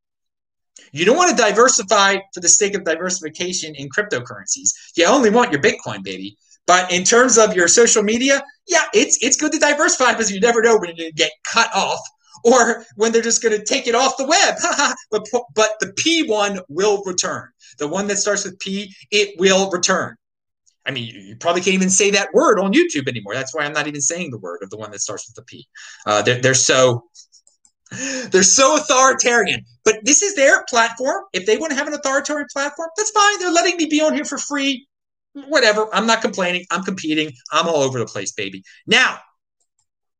You 0.93 1.07
don't 1.07 1.17
want 1.17 1.31
to 1.31 1.43
diversify 1.43 2.17
for 2.35 2.41
the 2.41 2.49
sake 2.49 2.75
of 2.75 2.85
diversification 2.85 3.75
in 3.75 3.89
cryptocurrencies. 3.89 4.73
You 4.97 5.07
only 5.07 5.31
want 5.31 5.51
your 5.51 5.63
Bitcoin, 5.63 6.03
baby. 6.03 6.37
But 6.67 6.93
in 6.93 7.05
terms 7.05 7.38
of 7.38 7.55
your 7.55 7.69
social 7.69 8.02
media, 8.02 8.43
yeah, 8.67 8.85
it's 8.95 9.19
it's 9.23 9.37
good 9.37 9.52
to 9.52 9.59
diversify 9.59 10.12
because 10.12 10.31
you 10.31 10.40
never 10.40 10.62
know 10.62 10.79
when 10.79 10.95
you're 10.97 11.11
get 11.12 11.33
cut 11.45 11.75
off 11.75 12.00
or 12.45 12.85
when 12.97 13.12
they're 13.12 13.23
just 13.23 13.43
going 13.43 13.57
to 13.57 13.64
take 13.64 13.87
it 13.87 13.95
off 13.95 14.17
the 14.17 14.26
web. 14.26 14.55
but 15.11 15.26
but 15.55 15.71
the 15.81 15.93
P 15.95 16.29
one 16.29 16.61
will 16.69 17.02
return. 17.05 17.49
The 17.79 17.88
one 17.88 18.07
that 18.09 18.19
starts 18.19 18.45
with 18.45 18.59
P, 18.61 18.95
it 19.11 19.38
will 19.38 19.71
return. 19.71 20.17
I 20.87 20.93
mean, 20.93 21.14
you 21.14 21.37
probably 21.37 21.61
can't 21.61 21.75
even 21.75 21.90
say 21.90 22.11
that 22.12 22.33
word 22.33 22.59
on 22.59 22.73
YouTube 22.73 23.07
anymore. 23.09 23.35
That's 23.35 23.55
why 23.55 23.64
I'm 23.64 23.73
not 23.73 23.87
even 23.87 24.00
saying 24.00 24.31
the 24.31 24.38
word 24.38 24.61
of 24.62 24.71
the 24.71 24.76
one 24.76 24.90
that 24.93 25.00
starts 25.00 25.29
with 25.29 25.37
the 25.37 25.43
P. 25.43 25.67
Uh, 26.07 26.23
they're, 26.23 26.40
they're 26.40 26.55
so 26.55 27.05
they're 28.31 28.43
so 28.43 28.76
authoritarian. 28.76 29.64
But 29.85 29.97
this 30.05 30.23
is 30.23 30.37
their 30.37 30.64
platform. 30.69 31.25
If 31.33 31.47
they 31.47 31.59
want 31.59 31.71
to 31.73 31.76
have 31.76 31.88
an 31.88 31.95
authoritarian 31.95 32.47
platform, 32.52 32.88
that's 32.97 33.11
fine. 33.11 33.38
They're 33.38 33.52
letting 33.52 33.76
me 33.76 33.87
be 33.87 34.00
on 34.00 34.14
here 34.14 34.25
for 34.25 34.38
free 34.38 34.87
whatever. 35.35 35.89
I'm 35.95 36.07
not 36.07 36.23
complaining. 36.23 36.65
I'm 36.71 36.83
competing. 36.85 37.33
I'm 37.53 37.69
all 37.69 37.83
over 37.83 37.99
the 37.99 38.07
place, 38.07 38.33
baby. 38.33 38.63
Now, 38.87 39.19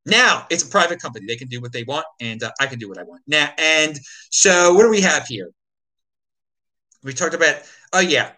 Now 0.07 0.47
it's 0.50 0.62
a 0.64 0.69
private 0.69 1.00
company; 1.00 1.26
they 1.26 1.37
can 1.37 1.49
do 1.49 1.61
what 1.61 1.73
they 1.73 1.85
want, 1.85 2.07
and 2.21 2.43
uh, 2.43 2.50
I 2.61 2.67
can 2.67 2.79
do 2.79 2.88
what 2.88 2.99
I 2.99 3.02
want. 3.05 3.23
Now, 3.26 3.50
and 3.59 3.99
so 4.31 4.73
what 4.75 4.83
do 4.83 4.90
we 4.90 5.02
have 5.02 5.26
here? 5.26 5.50
We 7.05 7.12
talked 7.12 7.35
about. 7.35 7.57
Oh 7.93 8.00
yeah, 8.00 8.33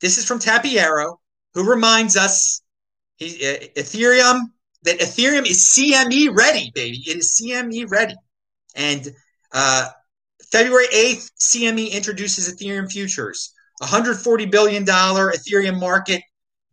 this 0.00 0.18
is 0.18 0.26
from 0.26 0.40
Tapiero, 0.40 1.18
who 1.54 1.68
reminds 1.70 2.16
us 2.16 2.62
he, 3.16 3.26
uh, 3.46 3.80
Ethereum 3.80 4.40
that 4.82 4.98
Ethereum 4.98 5.46
is 5.48 5.72
CME 5.72 6.36
ready, 6.36 6.70
baby. 6.74 7.02
It 7.06 7.16
is 7.18 7.40
CME 7.40 7.90
ready, 7.90 8.16
and 8.74 9.14
uh, 9.52 9.88
February 10.50 10.86
eighth, 10.92 11.30
CME 11.40 11.92
introduces 11.92 12.52
Ethereum 12.52 12.90
futures. 12.90 13.53
140 13.84 14.46
billion 14.46 14.84
dollar 14.84 15.30
Ethereum 15.32 15.78
market 15.78 16.22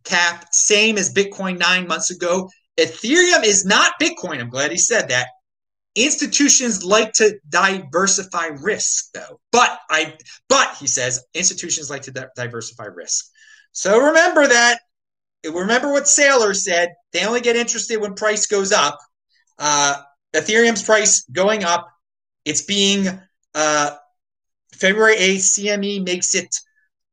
cap, 0.04 0.46
same 0.52 0.96
as 0.96 1.12
Bitcoin 1.12 1.58
nine 1.58 1.86
months 1.86 2.10
ago. 2.10 2.48
Ethereum 2.78 3.44
is 3.44 3.64
not 3.66 3.92
Bitcoin. 4.00 4.40
I'm 4.40 4.48
glad 4.48 4.70
he 4.70 4.78
said 4.78 5.08
that. 5.10 5.26
Institutions 5.94 6.82
like 6.82 7.12
to 7.14 7.38
diversify 7.50 8.46
risk, 8.62 9.12
though. 9.12 9.40
But 9.50 9.78
I, 9.90 10.16
but 10.48 10.74
he 10.78 10.86
says 10.86 11.22
institutions 11.34 11.90
like 11.90 12.02
to 12.02 12.12
di- 12.12 12.26
diversify 12.34 12.86
risk. 12.86 13.26
So 13.72 13.98
remember 13.98 14.46
that. 14.46 14.80
Remember 15.44 15.92
what 15.92 16.04
Saylor 16.04 16.56
said. 16.56 16.90
They 17.12 17.26
only 17.26 17.42
get 17.42 17.56
interested 17.56 17.98
when 17.98 18.14
price 18.14 18.46
goes 18.46 18.72
up. 18.72 18.98
Uh, 19.58 20.00
Ethereum's 20.34 20.82
price 20.82 21.24
going 21.30 21.62
up. 21.62 21.88
It's 22.46 22.62
being 22.62 23.06
uh, 23.54 23.96
February 24.72 25.16
8th. 25.16 25.58
CME 25.58 26.04
makes 26.06 26.34
it 26.34 26.56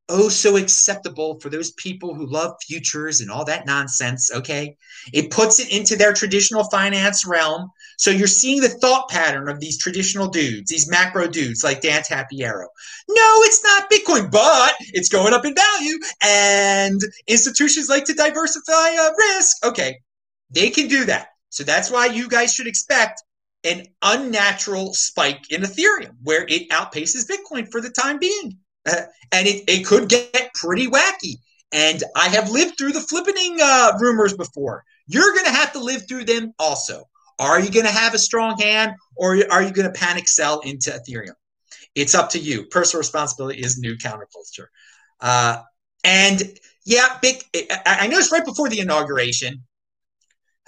oh 0.10 0.30
so 0.30 0.58
acceptable 0.58 1.40
for 1.40 1.50
those 1.50 1.72
people 1.74 2.14
who 2.14 2.26
love 2.26 2.56
futures 2.66 3.22
and 3.22 3.32
all 3.32 3.46
that 3.46 3.66
nonsense. 3.66 4.32
Okay. 4.32 4.76
It 5.14 5.32
puts 5.32 5.60
it 5.60 5.72
into 5.72 5.96
their 5.96 6.14
traditional 6.14 6.64
finance 6.66 7.26
realm. 7.26 7.70
So 7.98 8.12
you're 8.12 8.28
seeing 8.28 8.62
the 8.62 8.70
thought 8.70 9.10
pattern 9.10 9.50
of 9.50 9.60
these 9.60 9.78
traditional 9.78 10.28
dudes, 10.28 10.70
these 10.70 10.90
macro 10.90 11.28
dudes 11.28 11.64
like 11.64 11.82
Dan 11.82 12.02
Tapiero. 12.02 12.66
No, 13.10 13.42
it's 13.44 13.64
not 13.64 13.90
Bitcoin, 13.90 14.32
but 14.32 14.74
it's 14.80 15.10
going 15.10 15.34
up 15.34 15.46
in 15.46 15.54
value 15.54 15.98
and 16.24 17.02
institutions 17.28 17.90
like 17.90 18.06
to 18.06 18.14
diversify 18.14 18.96
uh, 19.00 19.12
risk. 19.18 19.66
Okay. 19.66 20.00
They 20.50 20.70
can 20.70 20.88
do 20.88 21.06
that. 21.06 21.28
So 21.50 21.64
that's 21.64 21.92
why 21.92 22.08
you 22.08 22.28
guys 22.28 22.54
should 22.54 22.68
expect 22.68 23.22
an 23.64 23.86
unnatural 24.02 24.94
spike 24.94 25.52
in 25.52 25.62
Ethereum 25.62 26.16
where 26.24 26.46
it 26.48 26.70
outpaces 26.70 27.30
Bitcoin 27.30 27.70
for 27.70 27.82
the 27.82 27.90
time 27.90 28.18
being. 28.18 28.58
Uh, 28.88 29.02
and 29.32 29.48
it, 29.48 29.64
it 29.68 29.86
could 29.86 30.10
get 30.10 30.52
pretty 30.56 30.88
wacky. 30.88 31.36
And 31.72 32.04
I 32.16 32.30
have 32.30 32.50
lived 32.50 32.78
through 32.78 32.94
the 32.94 33.00
flippening 33.00 33.60
uh, 33.62 33.98
rumors 34.00 34.34
before. 34.34 34.84
You're 35.06 35.34
going 35.34 35.46
to 35.46 35.52
have 35.52 35.72
to 35.74 35.80
live 35.80 36.08
through 36.08 36.26
them 36.26 36.54
also. 36.58 37.04
Are 37.38 37.60
you 37.60 37.72
going 37.72 37.86
to 37.86 37.92
have 37.92 38.14
a 38.14 38.20
strong 38.20 38.58
hand 38.60 38.94
or 39.16 39.38
are 39.52 39.62
you 39.62 39.72
going 39.72 39.92
to 39.92 39.98
panic 39.98 40.28
sell 40.28 40.60
into 40.62 40.90
Ethereum? 40.90 41.36
It's 41.96 42.16
up 42.16 42.30
to 42.32 42.40
you. 42.40 42.66
Personal 42.66 43.00
responsibility 43.00 43.60
is 43.62 43.78
new 43.78 43.96
counterculture. 43.96 44.68
Uh, 45.22 45.62
and 46.04 46.42
yeah, 46.86 47.18
big. 47.22 47.44
I 47.86 48.08
noticed 48.08 48.32
right 48.32 48.46
before 48.46 48.70
the 48.70 48.80
inauguration, 48.80 49.64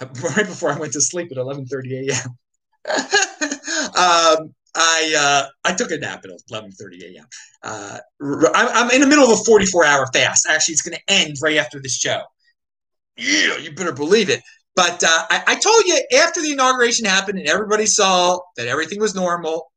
right 0.00 0.46
before 0.46 0.70
I 0.70 0.78
went 0.78 0.92
to 0.94 1.00
sleep 1.00 1.30
at 1.30 1.38
11:30 1.38 2.08
a.m. 2.08 2.38
um, 4.40 4.54
I 4.74 5.14
uh, 5.18 5.48
I 5.64 5.74
took 5.74 5.90
a 5.90 5.98
nap 5.98 6.24
at 6.24 6.30
11:30 6.50 7.14
a.m. 7.14 7.26
Uh, 7.62 7.98
I'm, 8.54 8.68
I'm 8.68 8.90
in 8.90 9.00
the 9.00 9.06
middle 9.06 9.24
of 9.24 9.40
a 9.40 9.44
44 9.44 9.84
hour 9.84 10.06
fast. 10.12 10.46
Actually, 10.48 10.72
it's 10.72 10.82
going 10.82 10.96
to 10.96 11.12
end 11.12 11.36
right 11.42 11.58
after 11.58 11.80
this 11.80 11.96
show. 11.96 12.22
Yeah, 13.16 13.58
you 13.58 13.74
better 13.74 13.92
believe 13.92 14.30
it. 14.30 14.40
But 14.74 15.04
uh, 15.04 15.26
I, 15.28 15.42
I, 15.48 15.54
told 15.56 15.84
you 15.84 16.02
after 16.18 16.40
the 16.40 16.52
inauguration 16.52 17.04
happened 17.04 17.38
and 17.38 17.46
everybody 17.46 17.84
saw 17.84 18.38
that 18.56 18.68
everything 18.68 19.00
was 19.00 19.14
normal, 19.14 19.70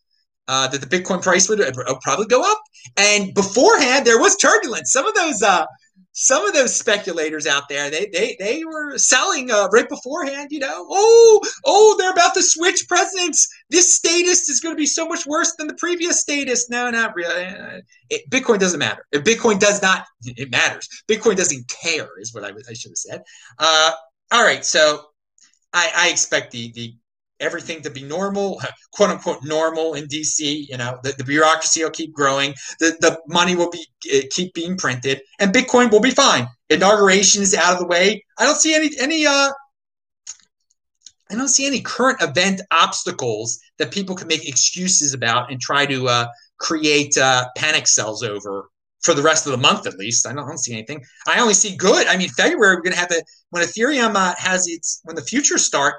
uh, 0.48 0.70
that 0.70 0.80
the 0.80 0.88
Bitcoin 0.88 1.22
price 1.22 1.50
would, 1.50 1.60
would, 1.60 2.00
probably 2.02 2.28
go 2.28 2.50
up. 2.50 2.62
And 2.96 3.34
beforehand, 3.34 4.06
there 4.06 4.20
was 4.20 4.38
turbulence. 4.38 4.94
Some 4.94 5.06
of 5.06 5.14
those 5.14 5.44
uh, 5.44 5.66
some 6.14 6.46
of 6.46 6.54
those 6.54 6.74
speculators 6.74 7.46
out 7.46 7.68
there, 7.68 7.90
they 7.90 8.10
they 8.14 8.38
they 8.40 8.64
were 8.64 8.98
selling 8.98 9.52
uh, 9.52 9.68
right 9.74 9.90
beforehand. 9.90 10.50
You 10.52 10.60
know, 10.60 10.88
oh 10.90 11.42
oh, 11.66 11.96
they're 11.98 12.14
about 12.14 12.34
to 12.36 12.42
switch 12.42 12.86
presidents. 12.88 13.48
This 13.70 13.96
status 13.96 14.48
is 14.48 14.60
going 14.60 14.76
to 14.76 14.80
be 14.80 14.86
so 14.86 15.08
much 15.08 15.26
worse 15.26 15.56
than 15.58 15.68
the 15.68 15.76
previous 15.76 16.22
status. 16.22 16.70
No, 16.70 16.90
not 16.92 17.16
really. 17.16 17.82
It, 18.10 18.30
Bitcoin 18.30 18.60
doesn't 18.60 18.80
matter. 18.80 19.06
If 19.12 19.24
Bitcoin 19.24 19.60
does 19.60 19.82
not, 19.82 20.06
it 20.24 20.52
matters. 20.52 20.88
Bitcoin 21.10 21.36
doesn't 21.36 21.68
care, 21.68 22.10
is 22.20 22.34
what 22.34 22.44
I, 22.44 22.50
I 22.50 22.74
should 22.74 22.92
have 22.92 22.98
said. 22.98 23.24
Uh, 23.58 23.92
all 24.32 24.44
right, 24.44 24.64
so 24.64 25.02
I, 25.74 25.92
I 25.96 26.10
expect 26.10 26.52
the 26.52 26.72
the 26.74 26.94
everything 27.40 27.82
to 27.82 27.90
be 27.90 28.04
normal, 28.04 28.62
quote 28.94 29.10
unquote 29.10 29.44
normal 29.44 29.96
in 29.96 30.06
DC. 30.06 30.68
You 30.70 30.78
know, 30.78 31.00
the, 31.04 31.14
the 31.18 31.24
bureaucracy 31.24 31.84
will 31.84 31.92
keep 31.92 32.14
growing, 32.14 32.54
the, 32.80 32.96
the 33.02 33.20
money 33.28 33.56
will 33.56 33.72
be 33.72 33.86
uh, 34.14 34.22
keep 34.32 34.54
being 34.54 34.78
printed, 34.78 35.22
and 35.40 35.54
Bitcoin 35.54 35.92
will 35.92 36.02
be 36.02 36.12
fine. 36.12 36.48
Inauguration 36.70 37.42
is 37.42 37.54
out 37.54 37.74
of 37.74 37.80
the 37.80 37.88
way. 37.88 38.24
I 38.40 38.46
don't 38.46 38.58
see 38.58 38.76
any 38.76 38.92
any 39.00 39.26
uh 39.26 39.52
I 41.36 41.38
don't 41.38 41.50
see 41.50 41.68
any 41.68 41.82
current 41.82 42.22
event 42.22 42.62
obstacles 42.72 43.60
that 43.78 43.92
people 43.92 44.16
can 44.16 44.28
make 44.28 44.48
excuses 44.48 45.14
about 45.14 45.52
and 45.52 45.60
try 45.60 45.86
to 45.86 46.08
uh, 46.08 46.28
create 46.60 47.18
uh, 47.18 47.48
panic 47.58 47.88
sells 47.88 48.24
over 48.24 48.70
for 49.02 49.14
the 49.14 49.22
rest 49.22 49.46
of 49.46 49.52
the 49.52 49.58
month 49.58 49.86
at 49.86 49.98
least. 49.98 50.26
I 50.26 50.34
don't, 50.34 50.46
I 50.46 50.48
don't, 50.48 50.58
see 50.58 50.74
anything. 50.74 51.04
I 51.28 51.42
only 51.42 51.54
see 51.54 51.76
good. 51.76 52.08
I 52.08 52.16
mean, 52.16 52.30
February 52.30 52.76
we're 52.76 52.82
going 52.82 52.94
to 52.94 53.00
have 53.00 53.10
the 53.10 53.24
when 53.50 53.64
Ethereum 53.64 54.16
uh, 54.16 54.34
has 54.38 54.68
its 54.68 55.02
when 55.04 55.16
the 55.16 55.22
futures 55.22 55.66
start. 55.66 55.96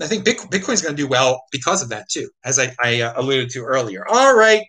I 0.00 0.06
think 0.06 0.24
Bitcoin's 0.24 0.80
going 0.80 0.96
to 0.96 1.02
do 1.02 1.08
well 1.08 1.42
because 1.50 1.82
of 1.82 1.88
that 1.88 2.08
too, 2.08 2.30
as 2.44 2.58
I, 2.58 2.74
I 2.80 3.00
uh, 3.00 3.14
alluded 3.16 3.50
to 3.50 3.64
earlier. 3.64 4.06
All 4.08 4.36
right, 4.36 4.62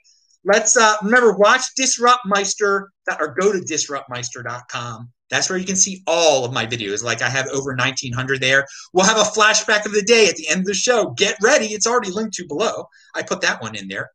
let's 0.44 0.76
uh, 0.76 0.96
remember 1.04 1.34
watch 1.34 1.62
Disruptmeister 1.80 2.88
or 3.20 3.36
go 3.40 3.54
to 3.54 3.60
disruptmeister.com. 3.60 5.12
That's 5.30 5.50
where 5.50 5.60
you 5.60 5.66
can 5.66 5.76
see 5.76 6.02
all 6.08 6.44
of 6.44 6.54
my 6.54 6.66
videos. 6.66 7.04
Like 7.04 7.22
I 7.22 7.30
have 7.30 7.48
over 7.48 7.76
1900 7.76 8.42
there. 8.42 8.66
We'll 8.94 9.06
have 9.06 9.18
a 9.18 9.30
flashback 9.30 9.86
of 9.86 9.94
the 9.94 10.02
day 10.02 10.28
at 10.28 10.36
the 10.36 10.48
end 10.48 10.62
of 10.62 10.66
the 10.66 10.74
show. 10.74 11.12
Get 11.12 11.38
ready. 11.42 11.68
It's 11.68 11.88
already 11.88 12.12
linked 12.12 12.36
to 12.36 12.48
below. 12.48 12.88
I 13.16 13.22
put 13.22 13.42
that 13.42 13.62
one 13.62 13.76
in 13.76 13.88
there. 13.88 14.10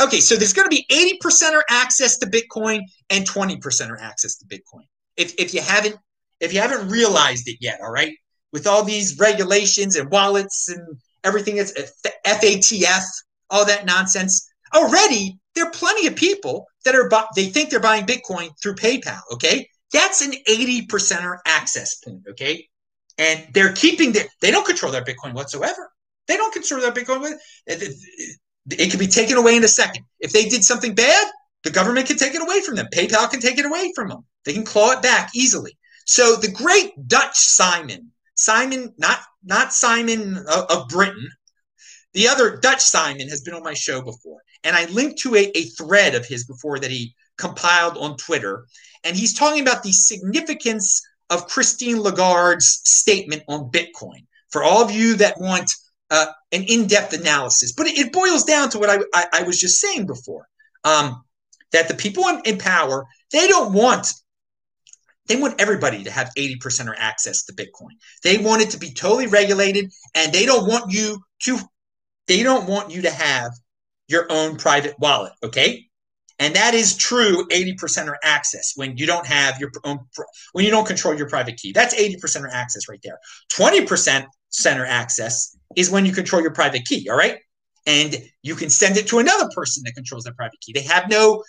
Okay, 0.00 0.20
so 0.20 0.36
there's 0.36 0.52
going 0.52 0.68
to 0.68 0.74
be 0.74 0.86
80% 1.22 1.60
access 1.68 2.18
to 2.18 2.26
Bitcoin 2.26 2.82
and 3.10 3.28
20% 3.28 4.00
access 4.00 4.36
to 4.36 4.46
Bitcoin. 4.46 4.84
If, 5.16 5.34
if 5.38 5.52
you 5.54 5.60
haven't 5.60 5.96
if 6.40 6.52
you 6.52 6.60
haven't 6.60 6.88
realized 6.88 7.48
it 7.48 7.56
yet, 7.60 7.80
all 7.82 7.90
right, 7.90 8.14
with 8.52 8.66
all 8.66 8.84
these 8.84 9.18
regulations 9.18 9.96
and 9.96 10.10
wallets 10.10 10.68
and 10.68 10.98
everything 11.24 11.56
that's 11.56 11.72
FATF, 12.24 13.02
all 13.50 13.64
that 13.64 13.86
nonsense. 13.86 14.48
Already, 14.74 15.38
there 15.54 15.66
are 15.66 15.70
plenty 15.70 16.06
of 16.06 16.14
people 16.14 16.66
that 16.84 16.94
are 16.94 17.10
they 17.34 17.46
think 17.46 17.70
they're 17.70 17.80
buying 17.80 18.06
Bitcoin 18.06 18.50
through 18.62 18.74
PayPal. 18.74 19.20
Okay, 19.32 19.68
that's 19.92 20.20
an 20.20 20.34
eighty 20.46 20.86
percenter 20.86 21.38
access 21.46 21.96
point. 21.96 22.22
Okay, 22.30 22.68
and 23.16 23.46
they're 23.52 23.72
keeping 23.72 24.12
their 24.12 24.26
they 24.40 24.50
don't 24.50 24.66
control 24.66 24.92
their 24.92 25.04
Bitcoin 25.04 25.34
whatsoever. 25.34 25.90
They 26.26 26.36
don't 26.36 26.52
control 26.52 26.80
their 26.80 26.92
Bitcoin. 26.92 27.20
With, 27.20 27.40
it, 27.66 27.94
it 28.70 28.90
can 28.90 28.98
be 28.98 29.06
taken 29.06 29.36
away 29.36 29.56
in 29.56 29.64
a 29.64 29.68
second. 29.68 30.04
If 30.20 30.32
they 30.32 30.48
did 30.48 30.62
something 30.62 30.94
bad, 30.94 31.26
the 31.64 31.70
government 31.70 32.06
can 32.06 32.18
take 32.18 32.34
it 32.34 32.42
away 32.42 32.60
from 32.60 32.76
them. 32.76 32.86
PayPal 32.92 33.30
can 33.30 33.40
take 33.40 33.58
it 33.58 33.64
away 33.64 33.92
from 33.94 34.08
them. 34.08 34.24
They 34.44 34.52
can 34.52 34.64
claw 34.64 34.92
it 34.92 35.02
back 35.02 35.30
easily. 35.34 35.76
So 36.04 36.36
the 36.36 36.50
great 36.50 36.92
Dutch 37.06 37.36
Simon 37.36 38.12
Simon, 38.38 38.94
not 38.98 39.18
not 39.42 39.72
Simon 39.72 40.36
of, 40.36 40.64
of, 40.70 40.88
Britain, 40.88 41.28
the 42.12 42.28
other 42.28 42.56
Dutch 42.56 42.80
Simon 42.80 43.28
has 43.28 43.40
been 43.40 43.54
on 43.54 43.64
my 43.64 43.74
show 43.74 44.00
before, 44.00 44.40
and 44.62 44.76
I 44.76 44.84
linked 44.86 45.18
to 45.20 45.34
a, 45.34 45.50
a 45.56 45.64
thread 45.70 46.14
of 46.14 46.24
his 46.24 46.44
before 46.44 46.78
that 46.78 46.90
he 46.90 47.14
compiled 47.38 47.96
on 47.96 48.16
Twitter, 48.16 48.66
and 49.04 49.16
he's 49.16 49.34
talking 49.34 49.62
about 49.62 49.82
the 49.82 49.92
significance 49.92 51.02
of 51.30 51.46
Christine 51.46 52.02
Lagarde's 52.02 52.80
statement 52.84 53.42
on 53.48 53.70
Bitcoin. 53.70 54.26
For 54.50 54.62
all 54.62 54.82
of 54.82 54.90
you 54.90 55.16
that 55.16 55.38
want 55.40 55.70
uh, 56.10 56.26
an 56.52 56.64
in-depth 56.64 57.12
analysis, 57.12 57.72
but 57.72 57.86
it, 57.86 57.98
it, 57.98 58.12
boils 58.12 58.44
down 58.44 58.70
to 58.70 58.78
what 58.78 58.88
I, 58.88 58.98
I, 59.14 59.40
I 59.40 59.42
was 59.42 59.60
just 59.60 59.78
saying 59.80 60.06
before. 60.06 60.48
Um, 60.84 61.22
that 61.72 61.88
the 61.88 61.94
people 61.94 62.26
in, 62.28 62.40
in 62.44 62.58
power 62.58 63.06
they 63.32 63.46
don't 63.46 63.72
want 63.72 64.12
they 65.26 65.36
want 65.36 65.60
everybody 65.60 66.04
to 66.04 66.10
have 66.10 66.30
80% 66.38 66.88
or 66.88 66.94
access 66.96 67.44
to 67.44 67.52
Bitcoin. 67.52 67.98
They 68.24 68.38
want 68.38 68.62
it 68.62 68.70
to 68.70 68.78
be 68.78 68.94
totally 68.94 69.26
regulated 69.26 69.90
and 70.14 70.32
they 70.32 70.46
don't 70.46 70.66
want 70.66 70.90
you 70.90 71.20
to 71.42 71.58
they 72.26 72.42
don't 72.42 72.68
want 72.68 72.90
you 72.90 73.02
to 73.02 73.10
have 73.10 73.52
your 74.06 74.26
own 74.30 74.56
private 74.56 74.98
wallet, 74.98 75.32
okay? 75.42 75.87
And 76.38 76.54
that 76.54 76.74
is 76.74 76.96
true 76.96 77.46
80% 77.48 78.06
or 78.06 78.18
access 78.22 78.72
when 78.76 78.96
you 78.96 79.06
don't 79.06 79.26
have 79.26 79.58
your 79.58 79.70
own 79.84 79.98
when 80.52 80.64
you 80.64 80.70
don't 80.70 80.86
control 80.86 81.16
your 81.16 81.28
private 81.28 81.56
key. 81.56 81.72
That's 81.72 81.94
80% 81.94 82.42
or 82.42 82.48
access 82.48 82.88
right 82.88 83.00
there. 83.02 83.18
20% 83.52 84.24
center 84.50 84.86
access 84.86 85.56
is 85.76 85.90
when 85.90 86.06
you 86.06 86.12
control 86.12 86.40
your 86.40 86.52
private 86.52 86.84
key, 86.84 87.08
all 87.10 87.16
right? 87.16 87.38
And 87.86 88.16
you 88.42 88.54
can 88.54 88.70
send 88.70 88.96
it 88.96 89.08
to 89.08 89.18
another 89.18 89.48
person 89.54 89.82
that 89.84 89.94
controls 89.94 90.24
that 90.24 90.36
private 90.36 90.60
key. 90.60 90.72
They 90.72 90.82
have 90.82 91.10
no 91.10 91.42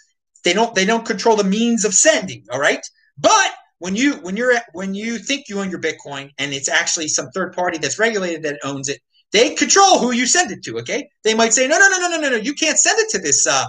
they 0.43 0.53
don't 0.53 0.74
they 0.74 0.86
don't 0.86 1.05
control 1.05 1.36
the 1.36 1.43
means 1.43 1.86
of 1.86 1.93
sending, 1.93 2.46
all 2.51 2.60
right? 2.60 2.81
But 3.17 3.51
when 3.79 3.96
you 3.96 4.15
when 4.15 4.38
you're 4.38 4.53
at, 4.53 4.65
when 4.74 4.93
you 4.93 5.17
think 5.17 5.50
you 5.50 5.60
own 5.60 5.69
your 5.69 5.81
Bitcoin 5.81 6.31
and 6.38 6.53
it's 6.53 6.69
actually 6.69 7.08
some 7.08 7.29
third 7.29 7.53
party 7.53 7.77
that's 7.77 8.00
regulated 8.00 8.43
that 8.43 8.60
owns 8.63 8.89
it, 8.89 9.00
they 9.31 9.55
control 9.55 10.00
who 10.00 10.12
you 10.12 10.25
send 10.25 10.51
it 10.51 10.63
to. 10.63 10.79
Okay, 10.79 11.10
they 11.24 11.34
might 11.34 11.53
say, 11.53 11.67
no, 11.67 11.77
no, 11.77 11.89
no, 11.89 12.00
no, 12.00 12.10
no, 12.10 12.19
no, 12.19 12.29
no, 12.29 12.36
you 12.38 12.53
can't 12.53 12.77
send 12.77 13.00
it 13.00 13.10
to 13.10 13.19
this 13.19 13.46
uh, 13.46 13.65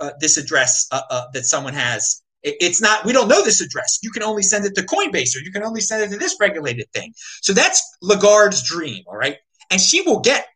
uh 0.00 0.10
this 0.20 0.36
address 0.36 0.86
uh, 0.92 1.02
uh, 1.10 1.24
that 1.32 1.44
someone 1.44 1.74
has. 1.74 2.22
It, 2.42 2.56
it's 2.60 2.80
not. 2.80 3.04
We 3.04 3.12
don't 3.12 3.28
know 3.28 3.42
this 3.42 3.60
address. 3.60 3.98
You 4.02 4.10
can 4.10 4.22
only 4.22 4.42
send 4.42 4.64
it 4.64 4.74
to 4.76 4.82
Coinbase, 4.82 5.36
or 5.36 5.40
you 5.40 5.52
can 5.52 5.64
only 5.64 5.80
send 5.80 6.02
it 6.02 6.10
to 6.10 6.18
this 6.18 6.36
regulated 6.40 6.86
thing. 6.92 7.12
So 7.42 7.52
that's 7.52 7.82
Lagarde's 8.02 8.62
dream. 8.62 9.04
All 9.06 9.16
right, 9.16 9.36
and 9.70 9.80
she 9.80 10.02
will 10.02 10.20
get 10.20 10.46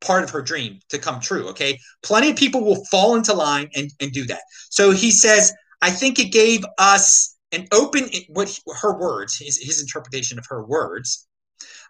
part 0.00 0.22
of 0.22 0.30
her 0.30 0.42
dream 0.42 0.80
to 0.90 0.98
come 0.98 1.20
true. 1.20 1.48
Okay, 1.48 1.78
plenty 2.02 2.30
of 2.30 2.36
people 2.36 2.64
will 2.64 2.84
fall 2.90 3.16
into 3.16 3.32
line 3.32 3.68
and 3.74 3.90
and 4.00 4.12
do 4.12 4.24
that. 4.26 4.42
So 4.70 4.90
he 4.90 5.10
says, 5.10 5.52
I 5.82 5.90
think 5.90 6.18
it 6.18 6.32
gave 6.32 6.64
us 6.78 7.36
an 7.52 7.66
open 7.72 8.10
what 8.28 8.58
her 8.82 8.98
words, 8.98 9.38
his, 9.38 9.56
his 9.58 9.80
interpretation 9.80 10.38
of 10.38 10.46
her 10.48 10.64
words 10.64 11.26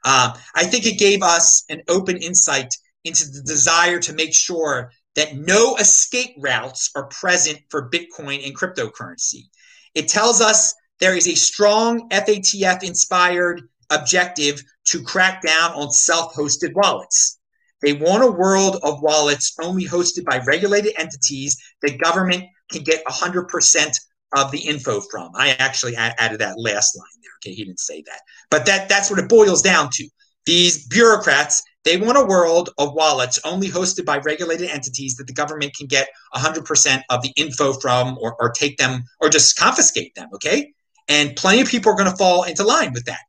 um, 0.04 0.34
I 0.54 0.64
think 0.64 0.86
it 0.86 0.98
gave 0.98 1.22
us 1.22 1.64
an 1.68 1.82
open 1.88 2.16
insight 2.18 2.72
into 3.04 3.28
the 3.28 3.42
desire 3.42 3.98
to 4.00 4.12
make 4.12 4.34
sure 4.34 4.92
that 5.16 5.34
no 5.34 5.76
escape 5.76 6.34
routes 6.38 6.90
are 6.94 7.06
present 7.06 7.58
for 7.70 7.90
Bitcoin 7.90 8.44
and 8.46 8.56
cryptocurrency. 8.56 9.44
It 9.94 10.08
tells 10.08 10.40
us 10.40 10.74
there 11.00 11.16
is 11.16 11.26
a 11.26 11.34
strong 11.34 12.08
FATF 12.10 12.82
inspired 12.82 13.62
objective 13.90 14.62
to 14.84 15.02
crack 15.02 15.42
down 15.42 15.72
on 15.72 15.90
self 15.90 16.34
hosted 16.34 16.74
wallets. 16.74 17.38
They 17.82 17.92
want 17.92 18.24
a 18.24 18.30
world 18.30 18.78
of 18.82 19.02
wallets 19.02 19.54
only 19.60 19.84
hosted 19.84 20.24
by 20.24 20.38
regulated 20.46 20.94
entities 20.98 21.56
that 21.82 21.98
government 21.98 22.44
can 22.70 22.82
get 22.82 23.04
100% 23.04 23.92
of 24.36 24.50
the 24.50 24.58
info 24.58 25.00
from. 25.00 25.30
I 25.34 25.50
actually 25.58 25.94
added 25.96 26.40
that 26.40 26.58
last 26.58 26.96
line 26.96 27.06
there. 27.22 27.30
Okay, 27.40 27.54
he 27.54 27.64
didn't 27.64 27.80
say 27.80 28.02
that, 28.06 28.20
but 28.50 28.66
that 28.66 28.88
that's 28.88 29.10
what 29.10 29.18
it 29.18 29.28
boils 29.28 29.62
down 29.62 29.90
to. 29.92 30.08
These 30.46 30.86
bureaucrats 30.88 31.62
they 31.86 31.96
want 31.96 32.18
a 32.18 32.24
world 32.24 32.70
of 32.78 32.92
wallets 32.92 33.38
only 33.44 33.68
hosted 33.68 34.04
by 34.04 34.18
regulated 34.18 34.68
entities 34.68 35.16
that 35.16 35.26
the 35.26 35.32
government 35.32 35.74
can 35.74 35.86
get 35.86 36.08
100% 36.34 37.02
of 37.08 37.22
the 37.22 37.32
info 37.36 37.72
from 37.74 38.18
or, 38.20 38.36
or 38.40 38.50
take 38.50 38.76
them 38.76 39.04
or 39.20 39.28
just 39.28 39.58
confiscate 39.58 40.14
them. 40.14 40.28
Okay, 40.34 40.74
and 41.08 41.34
plenty 41.36 41.62
of 41.62 41.68
people 41.68 41.92
are 41.92 41.96
going 41.96 42.10
to 42.10 42.16
fall 42.16 42.42
into 42.42 42.64
line 42.64 42.92
with 42.92 43.06
that. 43.06 43.20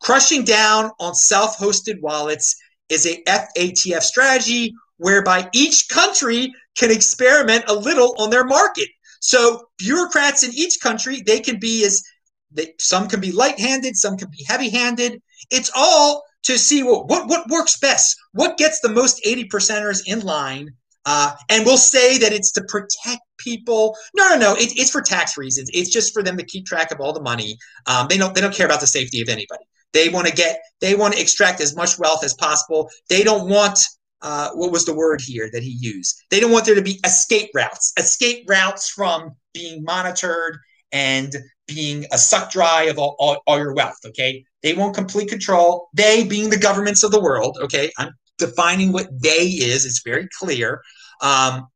Crushing 0.00 0.44
down 0.44 0.90
on 0.98 1.14
self-hosted 1.14 2.00
wallets 2.00 2.56
is 2.88 3.06
a 3.06 3.22
FATF 3.24 4.02
strategy 4.02 4.74
whereby 4.96 5.48
each 5.52 5.88
country 5.88 6.52
can 6.76 6.90
experiment 6.90 7.64
a 7.68 7.74
little 7.74 8.16
on 8.18 8.30
their 8.30 8.44
market 8.44 8.88
so 9.20 9.68
bureaucrats 9.78 10.42
in 10.42 10.52
each 10.54 10.80
country, 10.80 11.22
they 11.22 11.40
can 11.40 11.58
be 11.58 11.84
as 11.84 12.02
they, 12.50 12.74
some 12.78 13.08
can 13.08 13.20
be 13.20 13.32
light-handed, 13.32 13.96
some 13.96 14.16
can 14.16 14.30
be 14.30 14.44
heavy-handed. 14.44 15.20
It's 15.50 15.70
all 15.74 16.24
to 16.48 16.58
see 16.58 16.82
what 16.82 17.08
what, 17.08 17.28
what 17.28 17.48
works 17.48 17.78
best, 17.78 18.16
what 18.32 18.56
gets 18.56 18.80
the 18.80 18.88
most 18.88 19.20
80 19.24 19.48
percenters 19.48 20.02
in 20.06 20.20
line. 20.20 20.70
Uh, 21.04 21.32
and 21.48 21.64
we'll 21.64 21.78
say 21.78 22.18
that 22.18 22.32
it's 22.32 22.52
to 22.52 22.64
protect 22.64 23.20
people. 23.38 23.96
No, 24.14 24.28
no, 24.30 24.36
no. 24.36 24.54
It, 24.54 24.76
it's 24.76 24.90
for 24.90 25.00
tax 25.00 25.38
reasons. 25.38 25.70
It's 25.72 25.90
just 25.90 26.12
for 26.12 26.22
them 26.22 26.36
to 26.36 26.44
keep 26.44 26.66
track 26.66 26.90
of 26.90 27.00
all 27.00 27.12
the 27.12 27.22
money. 27.22 27.56
Um, 27.86 28.08
they 28.08 28.18
don't. 28.18 28.34
They 28.34 28.40
don't 28.40 28.54
care 28.54 28.66
about 28.66 28.80
the 28.80 28.86
safety 28.86 29.22
of 29.22 29.28
anybody. 29.28 29.64
They 29.92 30.08
want 30.08 30.26
to 30.26 30.34
get. 30.34 30.60
They 30.80 30.94
want 30.94 31.14
to 31.14 31.20
extract 31.20 31.60
as 31.60 31.76
much 31.76 31.98
wealth 31.98 32.24
as 32.24 32.34
possible. 32.34 32.90
They 33.08 33.22
don't 33.22 33.48
want 33.48 33.78
uh, 34.22 34.50
what 34.54 34.72
was 34.72 34.84
the 34.84 34.94
word 34.94 35.20
here 35.20 35.48
that 35.52 35.62
he 35.62 35.76
used? 35.80 36.24
They 36.30 36.40
don't 36.40 36.50
want 36.50 36.66
there 36.66 36.74
to 36.74 36.82
be 36.82 37.00
escape 37.04 37.50
routes, 37.54 37.92
escape 37.98 38.44
routes 38.48 38.90
from 38.90 39.36
being 39.54 39.84
monitored 39.84 40.58
and 40.92 41.34
being 41.66 42.06
a 42.12 42.18
suck 42.18 42.50
dry 42.50 42.84
of 42.84 42.98
all, 42.98 43.14
all, 43.18 43.42
all, 43.46 43.58
your 43.58 43.74
wealth. 43.74 43.98
Okay. 44.06 44.44
They 44.62 44.74
want 44.74 44.94
complete 44.94 45.28
control. 45.28 45.88
They 45.92 46.24
being 46.24 46.50
the 46.50 46.58
governments 46.58 47.02
of 47.04 47.10
the 47.10 47.20
world. 47.20 47.58
Okay. 47.60 47.90
I'm 47.98 48.12
defining 48.38 48.92
what 48.92 49.08
they 49.20 49.46
is. 49.46 49.84
It's 49.84 50.02
very 50.02 50.28
clear. 50.38 50.80
Um, 51.20 51.68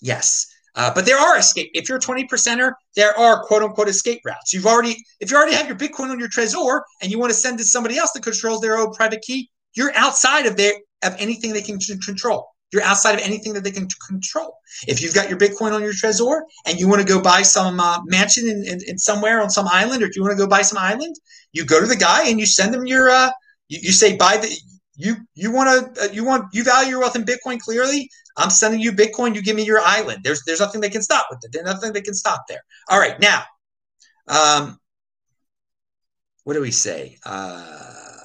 yes. 0.00 0.46
Uh, 0.74 0.92
but 0.94 1.06
there 1.06 1.18
are 1.18 1.38
escape. 1.38 1.70
If 1.72 1.88
you're 1.88 1.96
a 1.96 2.00
20 2.00 2.26
percenter, 2.26 2.72
there 2.96 3.18
are 3.18 3.42
quote 3.44 3.62
unquote 3.62 3.88
escape 3.88 4.20
routes. 4.26 4.52
You've 4.52 4.66
already, 4.66 4.96
if 5.20 5.30
you 5.30 5.36
already 5.36 5.54
have 5.54 5.66
your 5.66 5.76
Bitcoin 5.76 6.10
on 6.10 6.18
your 6.18 6.28
Trezor 6.28 6.82
and 7.00 7.10
you 7.10 7.18
want 7.18 7.30
to 7.30 7.36
send 7.36 7.58
it 7.58 7.62
to 7.62 7.68
somebody 7.68 7.96
else 7.96 8.12
that 8.12 8.22
controls 8.22 8.60
their 8.60 8.76
own 8.76 8.92
private 8.92 9.22
key, 9.22 9.50
you're 9.74 9.94
outside 9.96 10.44
of 10.44 10.56
their 10.56 10.74
of 11.02 11.14
anything 11.18 11.52
they 11.52 11.62
can 11.62 11.78
control. 11.78 12.46
You're 12.72 12.82
outside 12.82 13.14
of 13.14 13.20
anything 13.20 13.52
that 13.52 13.64
they 13.64 13.70
can 13.70 13.88
control. 14.08 14.58
If 14.88 15.00
you've 15.00 15.14
got 15.14 15.28
your 15.28 15.38
Bitcoin 15.38 15.72
on 15.72 15.82
your 15.82 15.92
Trezor 15.92 16.42
and 16.66 16.78
you 16.78 16.88
want 16.88 17.00
to 17.00 17.06
go 17.06 17.20
buy 17.22 17.42
some 17.42 17.78
uh, 17.78 18.00
mansion 18.04 18.48
in, 18.48 18.66
in, 18.66 18.80
in, 18.88 18.98
somewhere 18.98 19.40
on 19.40 19.50
some 19.50 19.68
island, 19.68 20.02
or 20.02 20.06
if 20.06 20.16
you 20.16 20.22
want 20.22 20.36
to 20.36 20.42
go 20.42 20.48
buy 20.48 20.62
some 20.62 20.78
island, 20.78 21.14
you 21.52 21.64
go 21.64 21.80
to 21.80 21.86
the 21.86 21.96
guy 21.96 22.26
and 22.28 22.40
you 22.40 22.46
send 22.46 22.74
them 22.74 22.86
your. 22.86 23.08
Uh, 23.08 23.30
you, 23.68 23.78
you 23.82 23.92
say 23.92 24.16
buy 24.16 24.36
the 24.36 24.54
you 24.96 25.16
you 25.34 25.52
want 25.52 25.94
to 25.94 26.04
uh, 26.04 26.08
you 26.12 26.24
want 26.24 26.46
you 26.52 26.64
value 26.64 26.90
your 26.90 27.00
wealth 27.00 27.16
in 27.16 27.24
Bitcoin. 27.24 27.60
Clearly, 27.60 28.10
I'm 28.36 28.50
sending 28.50 28.80
you 28.80 28.92
Bitcoin. 28.92 29.34
You 29.34 29.42
give 29.42 29.56
me 29.56 29.64
your 29.64 29.80
island. 29.80 30.20
There's 30.24 30.42
there's 30.44 30.60
nothing 30.60 30.80
they 30.80 30.90
can 30.90 31.02
stop 31.02 31.26
with 31.30 31.40
it. 31.44 31.50
There's 31.52 31.66
nothing 31.66 31.92
they 31.92 32.00
can 32.00 32.14
stop 32.14 32.44
there. 32.48 32.60
All 32.88 32.98
right, 32.98 33.18
now, 33.20 33.44
um, 34.28 34.78
what 36.44 36.54
do 36.54 36.60
we 36.60 36.70
say? 36.70 37.18
Uh, 37.24 38.20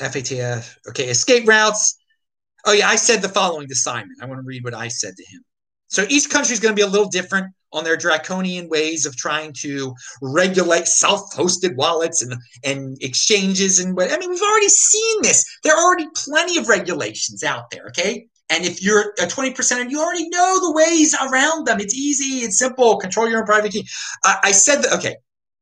FATF. 0.00 0.76
Okay, 0.88 1.08
escape 1.08 1.46
routes. 1.48 1.97
Oh, 2.64 2.72
yeah, 2.72 2.88
I 2.88 2.96
said 2.96 3.22
the 3.22 3.28
following 3.28 3.68
to 3.68 3.74
Simon. 3.74 4.16
I 4.20 4.26
want 4.26 4.38
to 4.38 4.46
read 4.46 4.64
what 4.64 4.74
I 4.74 4.88
said 4.88 5.14
to 5.16 5.24
him. 5.24 5.42
So 5.88 6.04
each 6.08 6.28
country 6.28 6.52
is 6.52 6.60
going 6.60 6.74
to 6.74 6.76
be 6.76 6.86
a 6.86 6.90
little 6.90 7.08
different 7.08 7.52
on 7.72 7.84
their 7.84 7.96
draconian 7.96 8.68
ways 8.68 9.06
of 9.06 9.16
trying 9.16 9.52
to 9.52 9.94
regulate 10.22 10.86
self-hosted 10.86 11.76
wallets 11.76 12.22
and, 12.22 12.34
and 12.64 12.96
exchanges 13.02 13.78
and 13.78 13.96
what 13.96 14.10
I 14.10 14.18
mean, 14.18 14.30
we've 14.30 14.42
already 14.42 14.68
seen 14.68 15.22
this. 15.22 15.44
There 15.64 15.74
are 15.74 15.84
already 15.84 16.08
plenty 16.14 16.58
of 16.58 16.68
regulations 16.68 17.44
out 17.44 17.70
there, 17.70 17.86
okay? 17.88 18.26
And 18.50 18.64
if 18.64 18.82
you're 18.82 19.12
a 19.18 19.26
20% 19.26 19.80
and 19.80 19.90
you 19.90 20.00
already 20.00 20.28
know 20.30 20.58
the 20.60 20.72
ways 20.72 21.14
around 21.14 21.66
them, 21.66 21.80
it's 21.80 21.94
easy, 21.94 22.44
it's 22.44 22.58
simple, 22.58 22.96
control 22.96 23.28
your 23.28 23.40
own 23.40 23.46
private 23.46 23.72
key. 23.72 23.86
I, 24.24 24.38
I 24.44 24.52
said 24.52 24.82
that, 24.82 24.92
okay, 24.94 25.16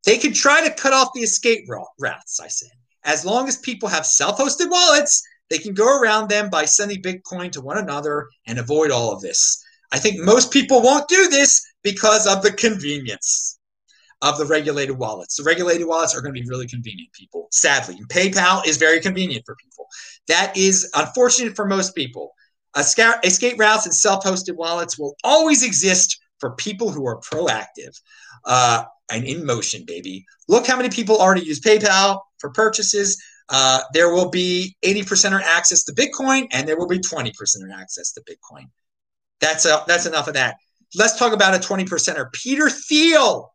they 0.04 0.18
could 0.18 0.34
try 0.34 0.66
to 0.66 0.72
cut 0.72 0.92
off 0.92 1.08
the 1.14 1.22
escape 1.22 1.66
routes, 1.68 2.40
I 2.40 2.46
said. 2.46 2.70
As 3.06 3.24
long 3.24 3.48
as 3.48 3.56
people 3.58 3.88
have 3.88 4.04
self-hosted 4.04 4.68
wallets, 4.68 5.22
they 5.48 5.58
can 5.58 5.74
go 5.74 5.98
around 5.98 6.28
them 6.28 6.50
by 6.50 6.64
sending 6.64 7.00
Bitcoin 7.00 7.52
to 7.52 7.60
one 7.60 7.78
another 7.78 8.28
and 8.46 8.58
avoid 8.58 8.90
all 8.90 9.12
of 9.12 9.22
this. 9.22 9.64
I 9.92 9.98
think 9.98 10.18
most 10.18 10.50
people 10.50 10.82
won't 10.82 11.08
do 11.08 11.28
this 11.28 11.64
because 11.82 12.26
of 12.26 12.42
the 12.42 12.52
convenience 12.52 13.58
of 14.22 14.38
the 14.38 14.44
regulated 14.46 14.98
wallets. 14.98 15.36
The 15.36 15.44
regulated 15.44 15.86
wallets 15.86 16.16
are 16.16 16.20
going 16.20 16.34
to 16.34 16.40
be 16.40 16.48
really 16.48 16.66
convenient, 16.66 17.12
people. 17.12 17.46
Sadly, 17.52 17.96
PayPal 18.08 18.66
is 18.66 18.76
very 18.76 19.00
convenient 19.00 19.44
for 19.46 19.54
people. 19.56 19.86
That 20.26 20.56
is 20.56 20.90
unfortunate 20.94 21.54
for 21.54 21.66
most 21.66 21.94
people. 21.94 22.32
Escape 22.76 23.58
routes 23.58 23.86
and 23.86 23.94
self-hosted 23.94 24.56
wallets 24.56 24.98
will 24.98 25.14
always 25.22 25.62
exist 25.62 26.18
for 26.40 26.56
people 26.56 26.90
who 26.90 27.06
are 27.06 27.20
proactive 27.20 27.98
uh, 28.44 28.84
and 29.10 29.24
in 29.24 29.46
motion, 29.46 29.84
baby. 29.86 30.26
Look 30.48 30.66
how 30.66 30.76
many 30.76 30.88
people 30.88 31.16
already 31.16 31.44
use 31.44 31.60
PayPal 31.60 32.20
for 32.38 32.50
purchases. 32.50 33.20
Uh, 33.48 33.80
there 33.92 34.12
will 34.12 34.30
be 34.30 34.76
80% 34.84 35.40
access 35.42 35.84
to 35.84 35.92
Bitcoin, 35.92 36.48
and 36.52 36.66
there 36.66 36.76
will 36.76 36.88
be 36.88 36.98
20% 36.98 37.32
access 37.74 38.12
to 38.12 38.22
Bitcoin. 38.22 38.64
That's 39.40 39.64
a, 39.66 39.84
that's 39.86 40.06
enough 40.06 40.28
of 40.28 40.34
that. 40.34 40.56
Let's 40.94 41.18
talk 41.18 41.32
about 41.32 41.54
a 41.54 41.58
20 41.58 41.84
percenter, 41.84 42.32
Peter 42.32 42.70
Thiel. 42.70 43.52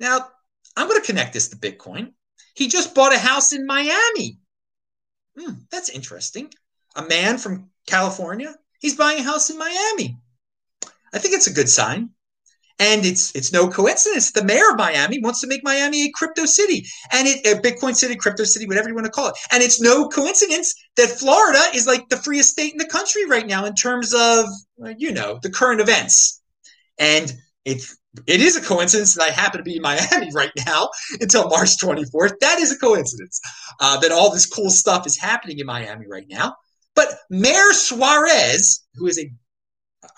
Now, 0.00 0.28
I'm 0.76 0.88
going 0.88 1.00
to 1.00 1.06
connect 1.06 1.32
this 1.32 1.48
to 1.48 1.56
Bitcoin. 1.56 2.12
He 2.54 2.68
just 2.68 2.94
bought 2.94 3.14
a 3.14 3.18
house 3.18 3.52
in 3.52 3.66
Miami. 3.66 4.38
Hmm, 5.38 5.52
that's 5.70 5.88
interesting. 5.88 6.52
A 6.96 7.02
man 7.02 7.38
from 7.38 7.70
California, 7.86 8.54
he's 8.80 8.96
buying 8.96 9.18
a 9.18 9.22
house 9.22 9.50
in 9.50 9.58
Miami. 9.58 10.18
I 11.12 11.18
think 11.18 11.34
it's 11.34 11.46
a 11.46 11.52
good 11.52 11.68
sign. 11.68 12.10
And 12.80 13.06
it's 13.06 13.34
it's 13.36 13.52
no 13.52 13.68
coincidence. 13.68 14.32
The 14.32 14.44
mayor 14.44 14.70
of 14.70 14.76
Miami 14.76 15.20
wants 15.20 15.40
to 15.42 15.46
make 15.46 15.62
Miami 15.62 16.06
a 16.06 16.10
crypto 16.10 16.44
city 16.44 16.84
and 17.12 17.28
it, 17.28 17.46
a 17.46 17.60
Bitcoin 17.60 17.94
city, 17.94 18.16
crypto 18.16 18.42
city, 18.42 18.66
whatever 18.66 18.88
you 18.88 18.94
want 18.94 19.04
to 19.04 19.12
call 19.12 19.28
it. 19.28 19.36
And 19.52 19.62
it's 19.62 19.80
no 19.80 20.08
coincidence 20.08 20.74
that 20.96 21.08
Florida 21.08 21.60
is 21.72 21.86
like 21.86 22.08
the 22.08 22.16
freest 22.16 22.50
state 22.50 22.72
in 22.72 22.78
the 22.78 22.88
country 22.88 23.26
right 23.26 23.46
now 23.46 23.64
in 23.64 23.74
terms 23.74 24.12
of 24.12 24.46
you 24.98 25.12
know 25.12 25.38
the 25.42 25.50
current 25.50 25.80
events. 25.80 26.42
And 26.98 27.32
it 27.64 27.82
it 28.26 28.40
is 28.40 28.56
a 28.56 28.60
coincidence 28.60 29.14
that 29.14 29.24
I 29.24 29.30
happen 29.30 29.58
to 29.58 29.64
be 29.64 29.76
in 29.76 29.82
Miami 29.82 30.30
right 30.34 30.52
now 30.66 30.88
until 31.20 31.48
March 31.48 31.76
24th. 31.78 32.38
That 32.40 32.58
is 32.58 32.72
a 32.72 32.78
coincidence 32.78 33.40
uh, 33.80 33.98
that 34.00 34.12
all 34.12 34.32
this 34.32 34.46
cool 34.46 34.70
stuff 34.70 35.06
is 35.06 35.18
happening 35.18 35.58
in 35.58 35.66
Miami 35.66 36.06
right 36.08 36.26
now. 36.28 36.54
But 36.94 37.08
Mayor 37.28 37.72
Suarez, 37.72 38.84
who 38.94 39.06
is 39.06 39.18
a 39.18 39.30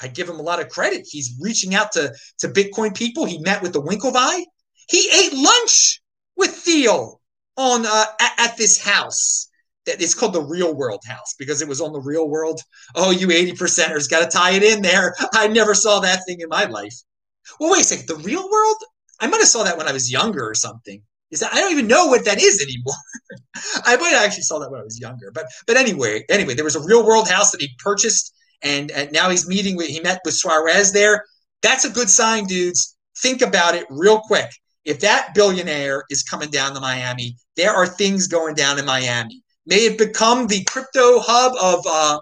I 0.01 0.09
give 0.09 0.29
him 0.29 0.38
a 0.38 0.42
lot 0.42 0.61
of 0.61 0.68
credit. 0.68 1.07
He's 1.09 1.37
reaching 1.40 1.75
out 1.75 1.92
to, 1.92 2.14
to 2.38 2.49
Bitcoin 2.49 2.96
people. 2.96 3.25
He 3.25 3.38
met 3.38 3.62
with 3.62 3.72
the 3.72 3.83
Winklevi. 3.83 4.44
He 4.88 5.11
ate 5.12 5.33
lunch 5.35 6.03
with 6.37 6.51
Theo 6.51 7.20
on 7.57 7.87
uh, 7.87 8.05
at, 8.20 8.33
at, 8.38 8.57
this 8.57 8.83
house. 8.83 9.49
It's 9.87 10.14
called 10.14 10.33
the 10.33 10.42
Real 10.42 10.75
World 10.75 11.03
House 11.07 11.35
because 11.38 11.62
it 11.62 11.68
was 11.68 11.81
on 11.81 11.92
the 11.92 12.01
Real 12.01 12.29
World. 12.29 12.61
Oh, 12.94 13.11
you 13.11 13.31
80 13.31 13.53
percenters 13.53 14.11
got 14.11 14.22
to 14.22 14.37
tie 14.37 14.53
it 14.53 14.62
in 14.62 14.83
there. 14.83 15.14
I 15.35 15.49
never 15.49 15.75
saw 15.75 16.01
that 16.01 16.20
thing 16.27 16.40
in 16.40 16.49
my 16.49 16.64
life. 16.64 16.94
Well, 17.59 17.72
wait 17.72 17.83
a 17.83 17.85
second. 17.85 18.09
The 18.09 18.16
Real 18.16 18.49
World? 18.51 18.77
I 19.20 19.29
might 19.29 19.38
have 19.38 19.49
saw 19.49 19.62
that 19.64 19.79
when 19.79 19.88
I 19.88 19.92
was 19.92 20.11
younger 20.11 20.49
or 20.49 20.55
something. 20.55 21.03
Is 21.31 21.40
that 21.40 21.53
I 21.53 21.57
don't 21.57 21.72
even 21.72 21.88
know 21.88 22.07
what 22.07 22.25
that 22.25 22.40
is 22.40 22.62
anymore. 22.62 22.94
I 23.85 23.96
might 23.96 24.11
have 24.11 24.22
actually 24.22 24.42
saw 24.42 24.61
that 24.61 24.70
when 24.70 24.81
I 24.81 24.85
was 24.85 25.01
younger. 25.01 25.33
But 25.33 25.46
but 25.66 25.77
anyway, 25.77 26.25
anyway, 26.29 26.55
there 26.55 26.64
was 26.64 26.77
a 26.77 26.85
real 26.85 27.05
world 27.05 27.29
house 27.29 27.51
that 27.51 27.61
he 27.61 27.70
purchased, 27.79 28.33
and, 28.62 28.90
and 28.90 29.12
now 29.12 29.30
he's 29.30 29.48
meeting 29.48 29.76
with 29.76 29.88
he 29.88 30.00
met 30.00 30.20
with 30.24 30.34
Suarez 30.34 30.92
there. 30.92 31.24
That's 31.62 31.84
a 31.84 31.90
good 31.90 32.10
sign, 32.10 32.46
dudes. 32.46 32.96
Think 33.22 33.42
about 33.42 33.74
it 33.74 33.86
real 33.90 34.20
quick. 34.20 34.50
If 34.84 35.00
that 35.00 35.34
billionaire 35.34 36.04
is 36.10 36.22
coming 36.22 36.50
down 36.50 36.74
to 36.74 36.80
Miami, 36.80 37.36
there 37.56 37.72
are 37.72 37.86
things 37.86 38.28
going 38.28 38.54
down 38.54 38.78
in 38.78 38.84
Miami. 38.84 39.42
May 39.66 39.86
it 39.86 39.98
become 39.98 40.46
the 40.46 40.62
crypto 40.64 41.18
hub 41.18 41.52
of 41.60 41.84
uh, 41.88 42.20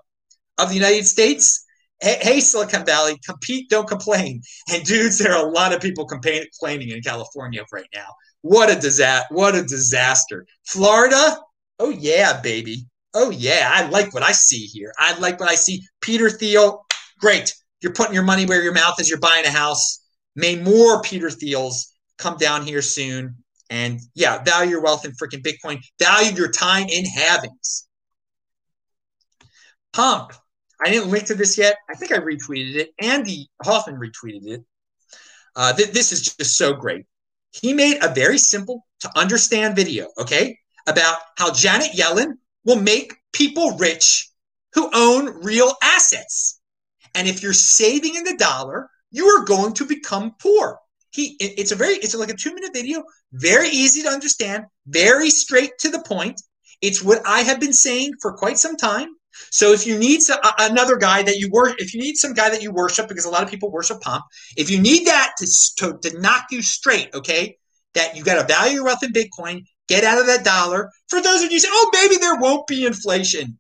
of 0.59 0.69
the 0.69 0.75
United 0.75 1.07
States. 1.07 1.65
Hey, 2.01 2.19
hey, 2.21 2.41
Silicon 2.41 2.85
Valley, 2.85 3.19
compete, 3.25 3.71
don't 3.71 3.89
complain. 3.89 4.43
And 4.73 4.83
dudes, 4.85 5.19
there 5.19 5.33
are 5.33 5.47
a 5.47 5.51
lot 5.51 5.73
of 5.73 5.81
people 5.81 6.07
complaining 6.07 6.91
in 6.91 7.01
California 7.03 7.65
right 7.73 7.89
now. 7.95 8.09
What 8.43 8.71
a 8.71 8.79
disaster! 8.79 9.27
What 9.31 9.55
a 9.55 9.63
disaster! 9.63 10.47
Florida, 10.65 11.39
oh 11.79 11.91
yeah, 11.91 12.41
baby. 12.41 12.87
Oh 13.15 13.31
yeah, 13.31 13.71
I 13.73 13.89
like 13.89 14.13
what 14.13 14.23
I 14.23 14.33
see 14.33 14.67
here. 14.67 14.93
I 14.99 15.17
like 15.19 15.41
what 15.41 15.49
I 15.49 15.55
see. 15.55 15.83
Peter 16.01 16.29
Thiel, 16.29 16.85
great. 17.19 17.55
You're 17.81 17.93
putting 17.93 18.15
your 18.15 18.25
money 18.25 18.47
where 18.47 18.63
your 18.63 18.73
mouth 18.73 19.01
is. 19.01 19.09
You're 19.09 19.21
buying 19.21 19.47
a 19.47 19.51
house. 19.51 20.05
May 20.35 20.57
more 20.57 21.01
Peter 21.03 21.29
Thiels 21.29 21.75
come 22.19 22.37
down 22.37 22.65
here 22.65 22.83
soon. 22.83 23.37
And 23.71 24.01
yeah, 24.15 24.43
value 24.43 24.73
your 24.73 24.83
wealth 24.83 25.05
in 25.05 25.13
freaking 25.13 25.43
Bitcoin. 25.43 25.81
Value 25.99 26.33
your 26.33 26.51
time 26.51 26.87
in 26.89 27.05
halvings. 27.05 27.85
Pomp. 29.93 30.33
I 30.85 30.91
didn't 30.91 31.11
link 31.11 31.27
to 31.27 31.35
this 31.35 31.57
yet. 31.57 31.77
I 31.89 31.95
think 31.95 32.13
I 32.13 32.19
retweeted 32.19 32.75
it. 32.75 32.91
Andy 33.01 33.49
Hoffman 33.63 33.97
retweeted 33.97 34.47
it. 34.47 34.65
Uh, 35.57 35.73
th- 35.73 35.93
this 35.93 36.11
is 36.11 36.23
just 36.23 36.57
so 36.57 36.73
great 36.75 37.07
he 37.55 37.73
made 37.73 38.03
a 38.03 38.13
very 38.13 38.39
simple 38.39 38.87
to 39.01 39.11
understand 39.17 39.77
video, 39.77 40.09
okay, 40.19 40.59
about 40.87 41.19
how 41.39 41.53
Janet 41.53 41.93
Yellen 41.93 42.35
will 42.65 42.81
make 42.81 43.15
people 43.33 43.77
rich 43.77 44.29
who 44.75 44.91
own 44.95 45.43
real 45.43 45.73
assets. 45.83 46.61
And 47.15 47.29
if 47.29 47.43
you're 47.43 47.53
saving 47.53 48.17
in 48.17 48.25
the 48.25 48.37
dollar, 48.37 48.89
you 49.11 49.27
are 49.27 49.45
going 49.45 49.75
to 49.75 49.87
become 49.87 50.35
poor. 50.41 50.79
He, 51.11 51.37
it's 51.39 51.71
a 51.71 51.77
very, 51.77 51.95
it's 51.95 52.15
like 52.15 52.31
a 52.31 52.37
two 52.37 52.53
minute 52.55 52.73
video, 52.73 53.05
very 53.33 53.69
easy 53.69 54.03
to 54.03 54.09
understand, 54.09 54.65
very 54.87 55.31
straight 55.31 55.71
to 55.79 55.91
the 55.91 56.03
point. 56.03 56.41
It's 56.81 57.03
what 57.03 57.23
I 57.25 57.41
have 57.43 57.61
been 57.61 57.73
saying 57.73 58.15
for 58.21 58.33
quite 58.33 58.59
some 58.59 58.77
time. 58.77 59.09
So 59.51 59.73
if 59.73 59.87
you 59.87 59.97
need 59.97 60.23
some, 60.23 60.39
another 60.59 60.97
guy 60.97 61.23
that 61.23 61.37
you 61.37 61.51
worship, 61.53 61.77
if 61.81 61.95
you 61.95 62.01
need 62.01 62.17
some 62.17 62.35
guy 62.35 62.51
that 62.51 62.63
you 62.63 62.73
worship, 62.73 63.09
because 63.09 63.25
a 63.25 63.31
lot 63.31 63.43
of 63.43 63.51
people 63.51 63.71
worship 63.71 64.01
Pomp, 64.01 64.25
if 64.57 64.71
you 64.71 64.81
need 64.81 65.07
that 65.07 65.33
to, 65.39 65.47
to, 65.79 65.99
to 66.03 66.21
knock 66.21 66.47
you 66.51 66.63
straight, 66.63 67.15
okay, 67.15 67.57
that 67.95 68.17
you 68.17 68.25
got 68.25 68.41
to 68.41 68.53
value 68.53 68.75
your 68.75 68.85
wealth 68.85 69.03
in 69.03 69.13
Bitcoin, 69.13 69.65
get 69.89 70.05
out 70.05 70.19
of 70.19 70.27
that 70.27 70.45
dollar. 70.45 70.91
For 71.09 71.21
those 71.21 71.43
of 71.43 71.51
you 71.51 71.61
say, 71.61 71.69
oh, 71.71 71.91
maybe 71.93 72.17
there 72.17 72.37
won't 72.37 72.67
be 72.67 72.87
inflation. 72.87 73.59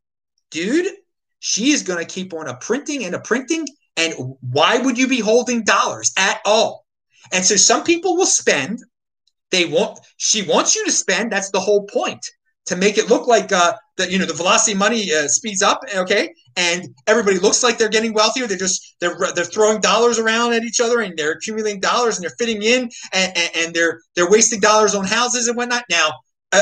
Dude, 0.51 0.93
she 1.41 1.71
is 1.71 1.83
going 1.83 2.05
to 2.05 2.13
keep 2.13 2.33
on 2.33 2.49
a 2.49 2.57
printing 2.57 3.05
and 3.05 3.15
a 3.15 3.21
printing. 3.21 3.67
And 3.97 4.15
why 4.41 4.79
would 4.79 4.99
you 4.99 5.07
be 5.07 5.21
holding 5.21 5.63
dollars 5.63 6.13
at 6.17 6.41
all? 6.45 6.87
And 7.33 7.45
so 7.45 7.57
some 7.57 7.85
people 7.85 8.17
will 8.17 8.27
spend. 8.27 8.81
They 9.51 9.67
want, 9.67 10.01
she 10.17 10.43
wants 10.43 10.75
you 10.75 10.85
to 10.85 10.93
spend. 10.93 11.31
That's 11.31 11.51
the 11.51 11.61
whole 11.61 11.85
point 11.85 12.25
to 12.67 12.77
make 12.77 12.99
it 12.99 13.11
look 13.11 13.27
like 13.27 13.53
uh, 13.53 13.75
that 13.97 14.11
you 14.11 14.19
know 14.19 14.27
the 14.27 14.35
velocity 14.35 14.77
money 14.77 15.13
uh, 15.13 15.29
speeds 15.29 15.63
up 15.63 15.81
okay 15.95 16.33
and 16.57 16.89
everybody 17.07 17.39
looks 17.39 17.63
like 17.63 17.79
they're 17.79 17.89
getting 17.89 18.13
wealthier. 18.13 18.47
They're 18.47 18.57
just 18.57 18.97
they're 19.01 19.17
they're 19.35 19.45
throwing 19.45 19.81
dollars 19.81 20.19
around 20.19 20.53
at 20.55 20.63
each 20.63 20.81
other 20.81 21.01
and 21.01 21.17
they're 21.17 21.33
accumulating 21.33 21.81
dollars 21.81 22.17
and 22.17 22.25
they're 22.25 22.37
fitting 22.39 22.63
in 22.63 22.91
and, 23.13 23.33
and, 23.37 23.51
and 23.57 23.75
they're 23.75 24.01
they're 24.17 24.31
wasting 24.31 24.61
dollars 24.61 24.95
on 24.95 25.05
houses 25.05 25.49
and 25.49 25.57
whatnot. 25.57 25.85
Now 25.91 26.13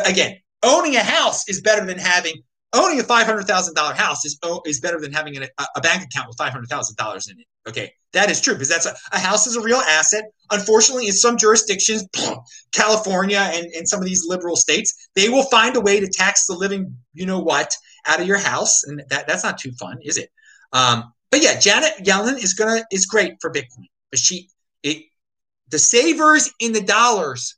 again 0.07 0.37
owning 0.63 0.97
a 0.97 1.03
house 1.03 1.49
is 1.49 1.61
better 1.61 1.85
than 1.85 1.99
having 1.99 2.35
owning 2.73 3.01
a 3.01 3.03
$500000 3.03 3.97
house 3.97 4.25
is 4.25 4.39
oh, 4.43 4.63
is 4.67 4.81
better 4.81 5.01
than 5.01 5.13
having 5.13 5.37
a, 5.37 5.49
a 5.77 5.81
bank 5.81 6.03
account 6.05 6.29
with 6.29 6.37
$500000 6.39 7.31
in 7.31 7.41
it. 7.41 7.47
Okay. 7.69 7.93
That 8.13 8.31
is 8.31 8.41
true 8.41 8.55
because 8.55 8.69
that's 8.69 8.87
a, 8.87 8.95
a 9.13 9.19
house 9.19 9.47
is 9.47 9.57
a 9.57 9.61
real 9.61 9.79
asset. 9.79 10.25
Unfortunately, 10.51 11.07
in 11.07 11.13
some 11.13 11.37
jurisdictions, 11.37 12.05
California 12.73 13.39
and, 13.39 13.67
and 13.75 13.89
some 13.89 14.01
of 14.01 14.07
these 14.07 14.27
liberal 14.27 14.57
states, 14.57 15.09
they 15.15 15.29
will 15.29 15.45
find 15.45 15.77
a 15.77 15.81
way 15.81 16.01
to 16.01 16.09
tax 16.09 16.47
the 16.47 16.55
living, 16.55 16.95
you 17.15 17.25
know 17.25 17.39
what, 17.39 17.75
out 18.07 18.21
of 18.21 18.27
your 18.27 18.39
house, 18.39 18.85
and 18.85 19.03
that, 19.11 19.27
that's 19.27 19.45
not 19.45 19.59
too 19.59 19.73
fun, 19.73 19.99
is 20.03 20.17
it? 20.19 20.31
Um, 20.73 21.13
but 21.31 21.43
yeah, 21.43 21.59
Janet 21.59 21.93
Yellen 22.05 22.43
is 22.43 22.55
gonna 22.55 22.85
is 22.91 23.07
great 23.07 23.35
for 23.41 23.51
Bitcoin, 23.51 23.89
but 24.11 24.19
she 24.19 24.49
it 24.83 25.05
the 25.69 25.79
savers 25.79 26.51
in 26.61 26.73
the 26.73 26.83
dollars 26.83 27.57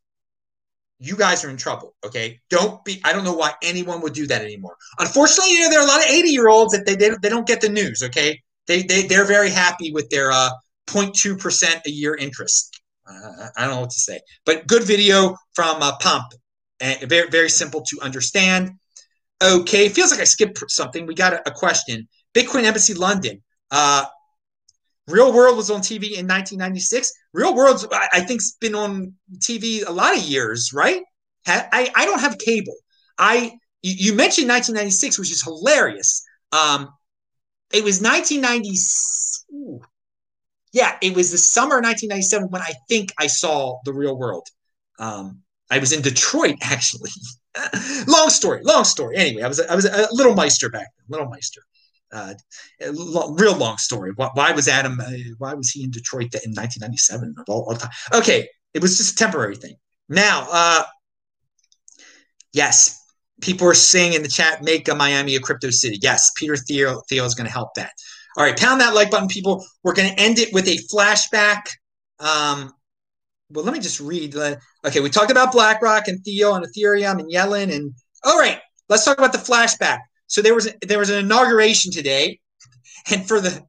you 1.01 1.17
guys 1.17 1.45
are 1.45 1.51
in 1.51 1.57
trouble. 1.57 1.95
Okay, 2.05 2.41
don't 2.51 2.85
be. 2.85 3.01
I 3.05 3.13
don't 3.13 3.25
know 3.25 3.35
why 3.35 3.53
anyone 3.63 4.01
would 4.01 4.13
do 4.13 4.27
that 4.27 4.43
anymore. 4.43 4.77
Unfortunately, 4.99 5.53
you 5.53 5.61
know 5.61 5.71
there 5.71 5.81
are 5.81 5.85
a 5.85 5.89
lot 5.89 6.01
of 6.01 6.11
eighty 6.11 6.31
year 6.31 6.49
olds 6.49 6.73
that 6.73 6.87
they, 6.87 6.95
they 6.95 7.11
they 7.23 7.29
don't 7.29 7.47
get 7.47 7.61
the 7.61 7.69
news. 7.69 8.03
Okay, 8.03 8.41
they, 8.67 8.83
they 8.83 9.07
they're 9.07 9.27
very 9.27 9.51
happy 9.51 9.93
with 9.93 10.09
their 10.11 10.31
uh, 10.31 10.51
0.2 10.87 11.39
percent 11.39 11.81
a 11.87 11.91
year 11.91 12.15
interest. 12.15 12.81
Uh, 13.07 13.49
I 13.57 13.63
don't 13.63 13.75
know 13.75 13.81
what 13.81 13.91
to 13.91 13.99
say, 13.99 14.21
but 14.47 14.67
good 14.67 14.85
video 14.85 15.37
from 15.55 15.83
uh, 15.83 15.97
Pomp, 15.99 16.33
and 16.81 17.01
very 17.09 17.29
very 17.29 17.51
simple 17.51 17.83
to 17.83 17.99
understand. 18.01 18.73
Okay, 19.43 19.89
feels 19.89 20.11
like 20.11 20.21
I 20.21 20.25
skipped 20.25 20.63
something. 20.69 21.07
We 21.07 21.15
got 21.15 21.35
a, 21.35 21.49
a 21.49 21.51
question. 21.51 22.09
Bitcoin 22.35 22.65
Embassy 22.65 22.95
London. 22.95 23.43
Uh, 23.71 24.05
Real 25.07 25.33
World 25.33 25.57
was 25.57 25.71
on 25.71 25.81
TV 25.81 26.13
in 26.17 26.27
1996. 26.27 27.13
Real 27.33 27.55
World's 27.55 27.87
I 27.91 28.21
think 28.21 28.41
been 28.61 28.75
on 28.75 29.15
TV 29.39 29.87
a 29.87 29.93
lot 29.93 30.17
of 30.17 30.23
years, 30.23 30.73
right? 30.73 31.03
I 31.47 31.91
I 31.95 32.05
don't 32.07 32.21
have 32.21 32.39
cable. 32.39 32.77
I 33.19 33.59
you 33.83 34.15
mentioned 34.15 34.49
1996, 34.49 35.19
which 35.19 35.31
is 35.31 35.43
hilarious. 35.43 36.25
Um, 36.53 36.89
it 37.73 37.85
was 37.85 38.01
1990. 38.01 38.79
Yeah, 40.73 40.97
it 41.03 41.15
was 41.15 41.31
the 41.31 41.39
summer 41.39 41.79
of 41.79 41.85
1997 41.85 42.49
when 42.49 42.63
I 42.63 42.73
think 42.89 43.13
I 43.19 43.27
saw 43.27 43.79
the 43.85 43.93
real 43.93 44.17
world. 44.17 44.47
Um, 44.99 45.43
I 45.71 45.79
was 45.79 45.93
in 45.93 46.01
Detroit 46.01 46.57
actually. 46.63 47.11
long 48.07 48.31
story, 48.31 48.61
long 48.63 48.85
story. 48.85 49.17
Anyway, 49.17 49.43
I 49.43 49.49
was 49.49 49.61
I 49.61 49.75
was 49.75 49.85
a 49.85 50.09
little 50.13 50.35
meister 50.35 50.69
back 50.69 50.89
then, 50.97 51.05
little 51.09 51.29
meister. 51.29 51.63
Uh, 52.13 52.35
real 52.81 53.57
long 53.57 53.77
story. 53.77 54.13
Why, 54.15 54.31
why 54.35 54.53
was 54.53 54.69
Adam? 54.69 55.01
Uh, 55.01 55.11
why 55.39 55.53
was 55.55 55.71
he 55.71 55.83
in 55.83 55.91
Detroit 55.91 56.33
in 56.35 56.53
1997? 56.53 57.35
All, 57.49 57.65
all 57.69 57.75
time? 57.75 57.91
Okay, 58.13 58.49
it 58.73 58.81
was 58.81 58.99
just 58.99 59.15
a 59.15 59.17
temporary 59.17 59.57
thing. 59.57 59.75
Now, 60.09 60.47
uh, 60.51 60.85
yes, 62.53 63.05
people 63.41 63.67
are 63.67 63.75
saying 63.75 64.13
in 64.13 64.23
the 64.23 64.29
chat, 64.29 64.63
make 64.63 64.89
a 64.89 64.95
Miami 64.95 65.35
a 65.35 65.41
crypto 65.41 65.71
city. 65.71 65.99
Yes, 66.01 66.31
Peter 66.37 66.57
Theo 66.57 67.03
Thiel 67.09 67.25
is 67.25 67.35
going 67.35 67.47
to 67.47 67.53
help 67.53 67.75
that. 67.75 67.93
All 68.37 68.45
right, 68.45 68.57
pound 68.57 68.81
that 68.81 68.95
like 68.95 69.11
button, 69.11 69.29
people. 69.29 69.65
We're 69.83 69.95
going 69.95 70.15
to 70.15 70.21
end 70.21 70.39
it 70.39 70.53
with 70.53 70.69
a 70.69 70.79
flashback. 70.93 71.63
Um, 72.21 72.73
well, 73.51 73.65
let 73.65 73.75
me 73.75 73.81
just 73.81 74.01
read. 74.01 74.35
Okay, 74.85 75.01
we 75.01 75.11
talked 75.11 75.31
about 75.31 75.53
BlackRock 75.53 76.09
and 76.09 76.23
Theo 76.25 76.55
and 76.55 76.67
Ethereum 76.67 77.21
and 77.21 77.31
Yellen 77.31 77.75
and 77.75 77.93
all 78.25 78.39
right, 78.39 78.59
let's 78.89 79.05
talk 79.05 79.19
about 79.19 79.33
the 79.33 79.39
flashback. 79.39 79.99
So 80.27 80.43
there 80.43 80.55
was 80.55 80.69
there 80.83 80.99
was 80.99 81.11
an 81.11 81.19
inauguration 81.19 81.93
today, 81.93 82.41
and 83.11 83.27
for 83.27 83.41
the 83.41 83.63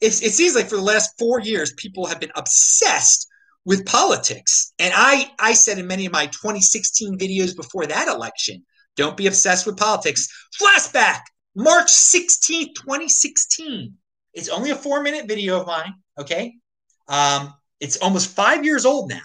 it, 0.00 0.22
it 0.22 0.32
seems 0.32 0.54
like 0.54 0.68
for 0.68 0.76
the 0.76 0.82
last 0.82 1.10
four 1.18 1.40
years, 1.40 1.72
people 1.76 2.06
have 2.06 2.20
been 2.20 2.32
obsessed 2.36 3.26
with 3.64 3.84
politics. 3.84 4.72
And 4.78 4.92
I 4.96 5.30
I 5.38 5.52
said 5.52 5.78
in 5.78 5.86
many 5.86 6.06
of 6.06 6.12
my 6.12 6.26
2016 6.26 7.18
videos 7.18 7.56
before 7.56 7.86
that 7.86 8.08
election 8.08 8.64
don't 8.96 9.16
be 9.16 9.26
obsessed 9.26 9.66
with 9.66 9.76
politics. 9.76 10.28
Flashback, 10.60 11.20
March 11.54 11.88
16th, 11.88 12.74
2016. 12.76 13.92
It's 14.32 14.48
only 14.48 14.70
a 14.70 14.76
four 14.76 15.02
minute 15.02 15.28
video 15.28 15.60
of 15.60 15.66
mine. 15.66 15.94
Okay. 16.18 16.54
Um, 17.08 17.52
it's 17.80 17.96
almost 17.98 18.34
five 18.34 18.64
years 18.64 18.84
old 18.84 19.08
now. 19.10 19.20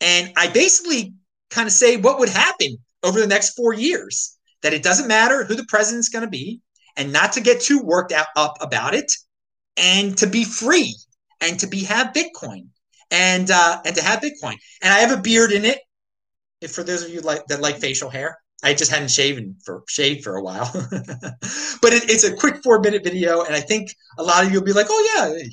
And 0.00 0.32
I 0.36 0.48
basically 0.48 1.14
kind 1.50 1.66
of 1.66 1.72
say 1.72 1.96
what 1.96 2.18
would 2.18 2.28
happen 2.28 2.78
over 3.02 3.20
the 3.20 3.26
next 3.26 3.54
four 3.54 3.72
years 3.72 4.36
that 4.62 4.74
it 4.74 4.82
doesn't 4.82 5.08
matter 5.08 5.44
who 5.44 5.54
the 5.54 5.66
president's 5.68 6.08
going 6.08 6.24
to 6.24 6.30
be 6.30 6.60
and 6.96 7.12
not 7.12 7.32
to 7.32 7.40
get 7.40 7.60
too 7.60 7.80
worked 7.82 8.12
out, 8.12 8.26
up 8.36 8.56
about 8.60 8.94
it 8.94 9.10
and 9.76 10.16
to 10.18 10.26
be 10.26 10.44
free 10.44 10.94
and 11.40 11.58
to 11.60 11.66
be 11.66 11.84
have 11.84 12.14
Bitcoin 12.14 12.68
and 13.10 13.50
uh, 13.50 13.80
and 13.84 13.94
to 13.96 14.02
have 14.02 14.20
Bitcoin. 14.20 14.56
And 14.82 14.92
I 14.92 14.98
have 14.98 15.16
a 15.16 15.20
beard 15.20 15.52
in 15.52 15.64
it. 15.64 15.78
If 16.60 16.72
for 16.72 16.82
those 16.82 17.02
of 17.02 17.10
you 17.10 17.20
like 17.20 17.46
that 17.46 17.60
like 17.60 17.76
facial 17.76 18.10
hair, 18.10 18.38
I 18.62 18.74
just 18.74 18.90
hadn't 18.90 19.10
shaven 19.10 19.56
for 19.64 19.84
shaved 19.86 20.24
for 20.24 20.36
a 20.36 20.42
while, 20.42 20.70
but 21.02 21.92
it, 21.92 22.10
it's 22.10 22.24
a 22.24 22.34
quick 22.34 22.62
four 22.62 22.80
minute 22.80 23.04
video, 23.04 23.42
and 23.42 23.54
I 23.54 23.60
think 23.60 23.94
a 24.18 24.22
lot 24.22 24.44
of 24.44 24.50
you 24.50 24.58
will 24.58 24.66
be 24.66 24.72
like, 24.72 24.86
"Oh 24.88 25.12
yeah, 25.14 25.46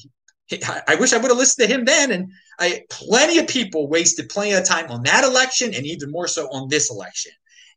I 0.87 0.95
wish 0.95 1.13
I 1.13 1.17
would 1.17 1.29
have 1.29 1.37
listened 1.37 1.67
to 1.67 1.73
him 1.73 1.85
then." 1.85 2.11
And 2.11 2.31
I 2.59 2.83
plenty 2.89 3.39
of 3.39 3.47
people 3.47 3.87
wasted 3.87 4.29
plenty 4.29 4.53
of 4.53 4.65
time 4.65 4.89
on 4.91 5.03
that 5.03 5.23
election, 5.23 5.73
and 5.73 5.85
even 5.85 6.11
more 6.11 6.27
so 6.27 6.47
on 6.51 6.69
this 6.69 6.91
election. 6.91 7.31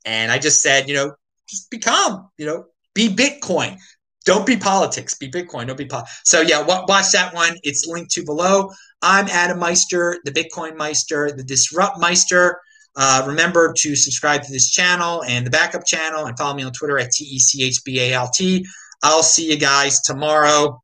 And 0.05 0.31
I 0.31 0.39
just 0.39 0.62
said, 0.62 0.89
you 0.89 0.95
know, 0.95 1.15
just 1.49 1.71
be 1.71 1.79
calm, 1.79 2.29
you 2.39 2.47
know, 2.47 2.67
be 2.95 3.09
Bitcoin. 3.09 3.77
Don't 4.25 4.47
be 4.47 4.57
politics. 4.57 5.15
Be 5.15 5.31
Bitcoin. 5.31 5.67
Don't 5.67 5.77
be 5.77 5.87
politics. 5.87 6.21
So 6.25 6.41
yeah, 6.41 6.62
watch 6.62 7.12
that 7.12 7.33
one. 7.35 7.57
It's 7.62 7.87
linked 7.87 8.11
to 8.12 8.25
below. 8.25 8.71
I'm 9.03 9.29
Adam 9.29 9.59
Meister, 9.59 10.19
the 10.25 10.33
Bitcoin 10.33 10.77
Meister, 10.77 11.31
the 11.31 11.45
Disrupt 11.45 12.01
Meister. 12.01 12.61
Uh, 12.97 13.25
remember 13.27 13.75
to 13.77 13.95
subscribe 13.95 14.43
to 14.43 14.51
this 14.51 14.71
channel 14.71 15.23
and 15.25 15.47
the 15.47 15.51
backup 15.51 15.85
channel 15.85 16.25
and 16.25 16.37
follow 16.39 16.55
me 16.55 16.62
on 16.62 16.73
Twitter 16.73 16.99
at 16.99 17.11
T 17.12 17.25
E 17.25 17.39
C 17.39 17.62
H 17.62 17.85
B 17.85 18.01
A 18.01 18.15
L 18.15 18.31
T. 18.35 18.67
I'll 19.03 19.23
see 19.23 19.51
you 19.51 19.59
guys 19.59 20.01
tomorrow. 20.01 20.83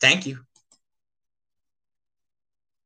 Thank 0.00 0.26
you. 0.26 0.40